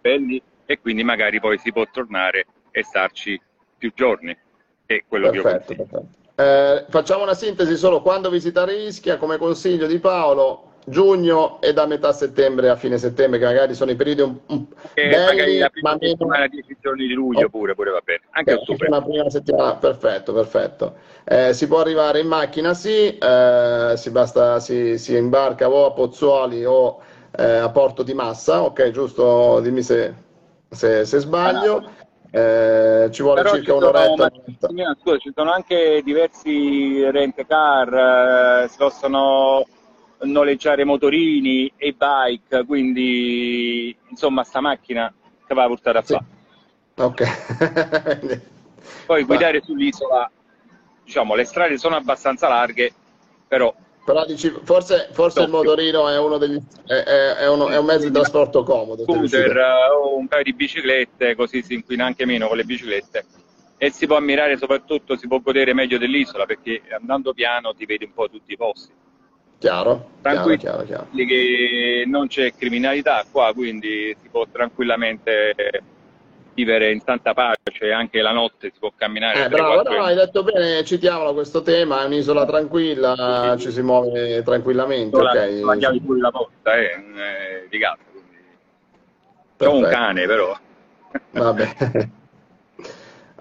belli 0.00 0.40
e 0.64 0.80
quindi 0.80 1.02
magari 1.02 1.40
poi 1.40 1.58
si 1.58 1.72
può 1.72 1.84
tornare 1.92 2.46
e 2.72 2.82
starci 2.82 3.40
più 3.78 3.92
giorni. 3.94 4.36
È 4.84 5.04
quello 5.06 5.30
che 5.30 5.36
io 5.36 5.42
Perfetto, 5.42 5.74
consiglio. 5.74 5.86
perfetto. 5.88 6.20
Eh, 6.34 6.84
facciamo 6.88 7.22
una 7.22 7.34
sintesi 7.34 7.76
solo 7.76 8.00
quando 8.02 8.30
visitare 8.30 8.74
Ischia 8.74 9.18
come 9.18 9.36
consiglio 9.36 9.86
di 9.86 9.98
Paolo 9.98 10.70
giugno 10.84 11.60
e 11.60 11.72
da 11.72 11.86
metà 11.86 12.12
settembre 12.12 12.68
a 12.68 12.74
fine 12.76 12.98
settembre 12.98 13.38
che 13.38 13.44
magari 13.44 13.74
sono 13.74 13.92
i 13.92 13.96
periodi 13.96 14.22
un, 14.22 14.36
un 14.46 14.66
E 14.94 15.08
magari 15.08 15.36
belli 15.36 15.58
la 15.58 15.68
prima 15.68 15.90
ma 15.90 15.96
meno 16.00 16.16
settimana, 16.16 16.46
10 16.48 16.76
giorni 16.80 17.06
di 17.06 17.12
luglio 17.14 17.48
pure, 17.48 17.74
pure 17.74 17.90
va 17.90 18.00
bene, 18.02 18.22
anche 18.30 18.54
ottobre. 18.54 18.88
una 18.88 19.02
prima 19.02 19.30
settimana, 19.30 19.76
perfetto, 19.76 20.32
perfetto. 20.32 20.96
Eh, 21.24 21.52
si 21.52 21.68
può 21.68 21.80
arrivare 21.80 22.20
in 22.20 22.26
macchina, 22.26 22.74
sì, 22.74 23.16
eh, 23.16 23.92
si 23.96 24.10
basta, 24.10 24.58
si, 24.58 24.98
si 24.98 25.16
imbarca 25.16 25.68
o 25.70 25.86
a 25.86 25.92
Pozzuoli 25.92 26.64
o 26.64 27.00
eh, 27.36 27.44
a 27.44 27.70
Porto 27.70 28.02
di 28.02 28.14
Massa, 28.14 28.62
ok, 28.62 28.90
giusto? 28.90 29.60
Dimmi 29.60 29.82
se, 29.82 30.14
se- 30.68 31.04
se 31.04 31.18
sbaglio. 31.18 32.00
Eh, 32.34 33.10
ci 33.12 33.20
vuole 33.20 33.42
Però 33.42 33.54
circa 33.54 33.72
ci 33.72 33.78
un'oretta. 33.78 34.30
Massimiliano, 34.58 34.96
scusa, 35.02 35.18
ci 35.18 35.32
sono 35.34 35.52
anche 35.52 36.00
diversi 36.02 37.10
rent 37.10 37.44
car, 37.46 38.62
eh, 38.64 38.68
si 38.68 38.76
possono 38.78 39.66
noleggiare 40.20 40.84
motorini 40.84 41.70
e 41.76 41.92
bike, 41.92 42.64
quindi 42.64 43.94
insomma 44.08 44.44
sta 44.44 44.60
macchina 44.60 45.12
che 45.46 45.52
va 45.54 45.66
portare 45.66 45.98
a 45.98 46.02
Sì. 46.02 46.14
fare. 46.14 46.24
Ok. 46.94 47.22
Poi 49.04 49.24
guidare 49.24 49.60
sull'isola, 49.62 50.30
diciamo, 51.04 51.34
le 51.34 51.44
strade 51.44 51.76
sono 51.76 51.96
abbastanza 51.96 52.48
larghe, 52.48 52.92
però 53.46 53.74
Però 54.04 54.24
dici, 54.26 54.52
forse, 54.64 55.08
forse 55.12 55.42
il 55.42 55.48
motorino 55.48 56.08
è 56.08 56.18
uno 56.18 56.36
degli, 56.36 56.58
è, 56.86 56.92
è- 56.92 57.34
è 57.36 57.48
uno- 57.48 57.68
è 57.68 57.78
un 57.78 57.84
mezzo 57.84 58.06
di 58.06 58.10
trasporto 58.12 58.64
comodo. 58.64 59.04
scooter 59.04 59.56
eh, 59.56 59.90
o 59.96 60.16
un 60.16 60.26
paio 60.26 60.42
di 60.42 60.52
biciclette, 60.54 61.36
così 61.36 61.62
si 61.62 61.74
inquina 61.74 62.04
anche 62.04 62.24
meno 62.26 62.48
con 62.48 62.56
le 62.56 62.64
biciclette. 62.64 63.24
E 63.76 63.90
si 63.90 64.06
può 64.06 64.16
ammirare 64.16 64.56
soprattutto, 64.56 65.16
si 65.16 65.26
può 65.28 65.40
godere 65.40 65.72
meglio 65.72 65.98
dell'isola 65.98 66.46
perché 66.46 66.82
andando 66.90 67.32
piano 67.32 67.74
ti 67.74 67.84
vedi 67.86 68.04
un 68.04 68.12
po' 68.12 68.28
tutti 68.28 68.52
i 68.52 68.56
posti. 68.56 68.92
Chiaro, 69.58 70.10
chiaro, 70.22 70.56
chiaro, 70.56 70.84
chiaro. 70.84 71.06
che 71.12 72.02
non 72.06 72.26
c'è 72.26 72.52
criminalità 72.54 73.24
qua, 73.30 73.52
quindi 73.54 74.16
si 74.20 74.28
può 74.28 74.44
tranquillamente 74.50 75.54
vivere 76.54 76.90
in 76.90 77.02
tanta 77.02 77.32
pace, 77.34 77.92
anche 77.92 78.20
la 78.20 78.32
notte 78.32 78.70
si 78.72 78.78
può 78.78 78.92
camminare 78.94 79.44
Eh, 79.44 79.48
3, 79.48 79.48
bravo, 79.48 79.74
4 79.74 79.96
no, 79.96 80.02
hai 80.04 80.14
detto 80.14 80.42
bene, 80.42 80.84
citiamolo 80.84 81.32
questo 81.34 81.62
tema, 81.62 82.02
è 82.02 82.06
un'isola 82.06 82.44
tranquilla, 82.44 83.56
ci 83.58 83.70
si 83.70 83.82
muove 83.82 84.42
tranquillamente, 84.42 85.20
la, 85.20 85.32
la 85.32 85.76
chiave 85.76 86.00
pure 86.00 86.20
la 86.20 86.30
porta 86.30 86.76
eh, 86.76 86.84
eh, 86.84 87.66
di 87.68 87.78
casa. 87.78 87.98
Quindi. 88.10 88.36
C'ho 89.58 89.74
un 89.74 89.80
Perfetto. 89.80 90.02
cane 90.02 90.26
però. 90.26 90.58
Vabbè. 91.30 92.10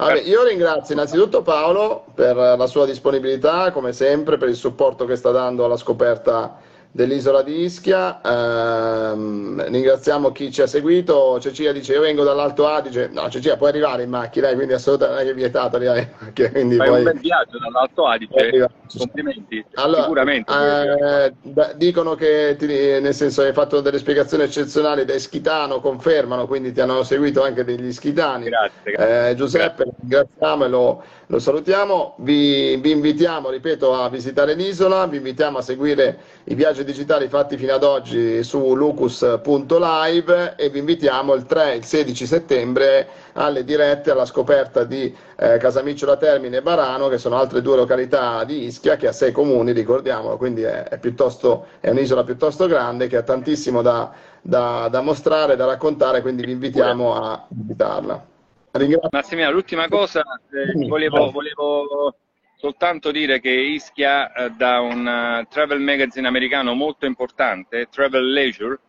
Vabbè, 0.02 0.21
io 0.21 0.43
ringrazio 0.43 0.95
innanzitutto 0.95 1.43
Paolo 1.43 2.06
per 2.15 2.36
la 2.36 2.65
sua 2.65 2.88
disponibilità, 2.88 3.71
come 3.71 3.93
sempre, 3.93 4.38
per 4.38 4.50
il 4.50 4.56
supporto 4.56 5.06
che 5.06 5.15
sta 5.15 5.30
dando 5.30 5.63
alla 5.63 5.78
scoperta 5.78 6.58
dell'isola 6.92 7.42
di 7.42 7.62
Ischia. 7.62 8.20
Ehm, 8.24 9.64
ringraziamo 9.70 10.32
chi 10.32 10.52
ci 10.52 10.62
ha 10.62 10.68
seguito. 10.68 11.40
Cecilia 11.40 11.72
dice: 11.72 11.94
Io 11.94 12.02
vengo 12.02 12.24
dall'Alto 12.24 12.68
Adige. 12.68 13.10
No, 13.12 13.30
Cecilia, 13.30 13.58
puoi 13.58 13.70
arrivare 13.70 14.04
in 14.04 14.10
macchina, 14.10 14.50
eh, 14.50 14.56
quindi 14.56 14.74
assolutamente 14.74 15.24
non 15.24 15.32
è 15.32 15.36
vietato 15.36 15.76
arrivare 15.78 16.00
in 16.02 16.10
macchina. 16.20 16.50
Quindi 16.52 16.76
Fai 16.76 16.88
puoi- 16.88 16.98
un 17.00 17.04
bel 17.06 17.20
viaggio 17.20 17.58
dall'Alto 17.60 18.08
Adige. 18.08 18.70
Complimenti. 18.98 19.66
Allora, 19.76 20.02
Sicuramente. 20.02 20.52
eh, 20.54 21.34
dicono 21.76 22.16
che 22.16 22.56
ti- 22.60 22.66
nel 22.68 23.14
senso 23.14 23.42
hai 23.42 23.54
fatto 23.54 23.80
delle 23.80 23.98
spiegazioni 24.00 24.44
eccezionali 24.44 25.06
da 25.06 25.14
Ischitano, 25.14 25.80
confermano, 25.80 26.46
quindi 26.46 26.74
ti 26.74 26.82
hanno 26.82 27.04
seguito 27.04 27.42
anche 27.42 27.64
degli 27.64 27.86
ischitani. 27.86 28.50
Grazie, 28.50 28.92
grazie. 28.92 29.30
Eh, 29.30 29.36
Giuseppe, 29.36 29.86
ringraziamo 30.02 30.66
e 30.66 30.68
lo, 30.68 31.04
lo 31.28 31.40
salutiamo. 31.40 32.16
Vi, 32.20 32.76
vi 32.78 32.92
invitiamo, 32.92 33.50
ripeto, 33.50 33.94
a 33.94 34.10
visitare 34.10 34.56
l'isola, 34.56 35.08
vi 35.08 35.18
invitiamo 35.18 35.60
a 35.60 35.62
seguire 35.62 36.18
i 36.46 36.54
viaggi 36.56 36.81
digitali 36.84 37.28
fatti 37.28 37.58
fino 37.58 37.74
ad 37.74 37.84
oggi 37.84 38.44
su 38.44 38.76
lucus.live 38.76 40.56
e 40.56 40.70
vi 40.70 40.80
invitiamo 40.80 41.34
il 41.34 41.46
3 41.46 41.74
e 41.74 41.76
il 41.78 41.86
16 41.86 42.26
settembre 42.26 43.08
alle 43.34 43.63
dirette 43.63 44.12
alla 44.12 44.26
scoperta 44.26 44.84
di 44.84 45.15
eh, 45.38 45.58
Casamicciola 45.58 46.17
Termine 46.17 46.58
e 46.58 46.62
Barano, 46.62 47.08
che 47.08 47.17
sono 47.17 47.38
altre 47.38 47.62
due 47.62 47.76
località 47.76 48.44
di 48.44 48.65
Ischia 48.65 48.96
che 48.96 49.08
ha 49.08 49.12
sei 49.12 49.32
comuni, 49.32 49.72
ricordiamolo, 49.72 50.38
quindi 50.38 50.63
è, 50.63 50.84
è 50.84 51.00
piuttosto, 51.00 51.67
è 51.80 51.89
un'isola 51.89 52.24
piuttosto 52.24 52.67
grande 52.67 53.08
che 53.08 53.17
ha 53.17 53.24
tantissimo 53.24 53.82
da, 53.82 54.12
da- 54.41 54.88
da 54.89 55.02
mostrare, 55.02 55.56
da 55.56 55.65
raccontare, 55.65 56.22
quindi 56.22 56.46
vi 56.46 56.52
invitiamo 56.52 57.15
a 57.15 57.46
visitarla. 57.50 58.26
Ringrazio. 58.72 59.10
Massimiliano, 59.12 59.54
l'ultima 59.54 59.88
cosa, 59.88 60.22
eh, 60.22 60.88
volevo, 60.88 61.30
volevo 61.32 62.15
soltanto 62.62 63.10
dire 63.10 63.39
che 63.39 63.50
Ischia, 63.50 64.32
eh, 64.34 64.52
da 64.52 64.82
un 64.82 65.08
eh, 65.08 65.47
travel 65.50 65.80
magazine 65.80 66.28
americano 66.28 66.76
molto 66.76 67.08
importante, 67.08 67.88
Travel 67.89 68.32
Leisure, 68.32 68.80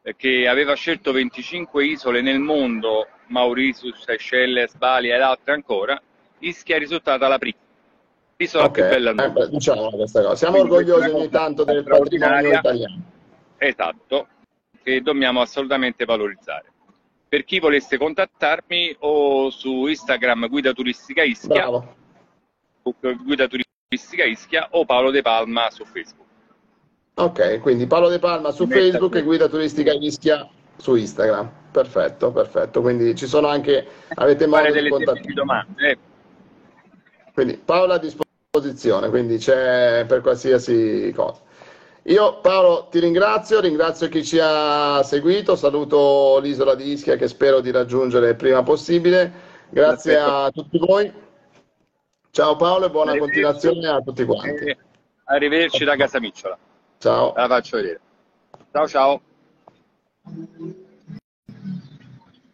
eh, 0.00 0.16
che 0.16 0.48
aveva 0.48 0.72
scelto 0.72 1.12
25 1.12 1.84
isole 1.84 2.22
nel 2.22 2.38
mondo, 2.38 3.08
Mauritius, 3.26 4.04
Seychelles, 4.04 4.74
Bali 4.76 5.10
ed 5.10 5.20
altre 5.20 5.52
ancora, 5.52 6.00
Ischia 6.38 6.76
è 6.76 6.78
risultata 6.78 7.28
la 7.28 7.36
prima. 7.36 7.58
L'isola 8.38 8.64
Ok, 8.64 8.72
più 8.72 8.84
bella 8.84 9.10
eh, 9.10 9.30
beh, 9.30 9.48
diciamo 9.50 9.90
questa 9.90 10.22
cosa. 10.22 10.36
Siamo 10.36 10.64
Quindi 10.64 10.76
orgogliosi 10.76 11.10
ogni 11.10 11.28
tanto 11.28 11.64
del 11.64 11.84
patrimonio 11.84 12.54
italiano. 12.54 13.02
Esatto, 13.58 14.28
che 14.82 15.02
dobbiamo 15.02 15.42
assolutamente 15.42 16.06
valorizzare. 16.06 16.72
Per 17.28 17.44
chi 17.44 17.58
volesse 17.58 17.98
contattarmi 17.98 18.96
o 19.00 19.50
su 19.50 19.86
Instagram 19.86 20.48
Guida 20.48 20.72
Turistica 20.72 21.22
Ischia, 21.22 21.68
Bravo. 21.68 21.98
Facebook 22.82 23.22
Guida 23.24 23.46
Turistica 23.48 24.24
Ischia 24.24 24.68
o 24.70 24.84
Paolo 24.84 25.10
De 25.10 25.22
Palma 25.22 25.70
su 25.70 25.84
Facebook. 25.84 26.28
Ok, 27.14 27.60
quindi 27.60 27.86
Paolo 27.86 28.08
De 28.08 28.18
Palma 28.18 28.50
su 28.50 28.64
Metta 28.64 28.80
Facebook 28.80 29.10
qui. 29.10 29.20
e 29.20 29.22
Guida 29.22 29.48
Turistica 29.48 29.92
Ischia 29.92 30.48
su 30.76 30.94
Instagram. 30.94 31.50
Perfetto, 31.70 32.32
perfetto. 32.32 32.80
Quindi 32.80 33.14
ci 33.14 33.26
sono 33.26 33.48
anche, 33.48 33.86
avete 34.14 34.46
modo 34.46 34.72
di 34.72 34.88
contattare. 34.88 35.32
domande. 35.34 35.90
eh. 35.90 35.98
Quindi 37.32 37.56
Paolo 37.58 37.92
a 37.92 37.98
disposizione, 37.98 39.08
quindi 39.08 39.36
c'è 39.38 40.04
per 40.06 40.20
qualsiasi 40.20 41.12
cosa. 41.14 41.40
Io 42.04 42.40
Paolo 42.40 42.88
ti 42.90 42.98
ringrazio, 42.98 43.60
ringrazio 43.60 44.08
chi 44.08 44.24
ci 44.24 44.38
ha 44.40 45.02
seguito, 45.02 45.54
saluto 45.54 46.38
l'isola 46.40 46.74
di 46.74 46.92
Ischia 46.92 47.16
che 47.16 47.28
spero 47.28 47.60
di 47.60 47.70
raggiungere 47.70 48.30
il 48.30 48.36
prima 48.36 48.62
possibile. 48.62 49.48
Grazie 49.68 50.14
Perfetto. 50.14 50.34
a 50.34 50.50
tutti 50.50 50.78
voi. 50.78 51.12
Ciao 52.32 52.54
Paolo 52.54 52.86
e 52.86 52.90
buona 52.90 53.18
continuazione 53.18 53.88
a 53.88 54.00
tutti 54.00 54.24
quanti. 54.24 54.76
Arrivederci 55.24 55.82
da 55.84 55.96
Casamicciola. 55.96 56.56
Ciao. 56.98 57.32
La 57.34 57.48
faccio 57.48 57.76
vedere. 57.76 58.00
Ciao 58.70 58.86
ciao. 58.86 59.20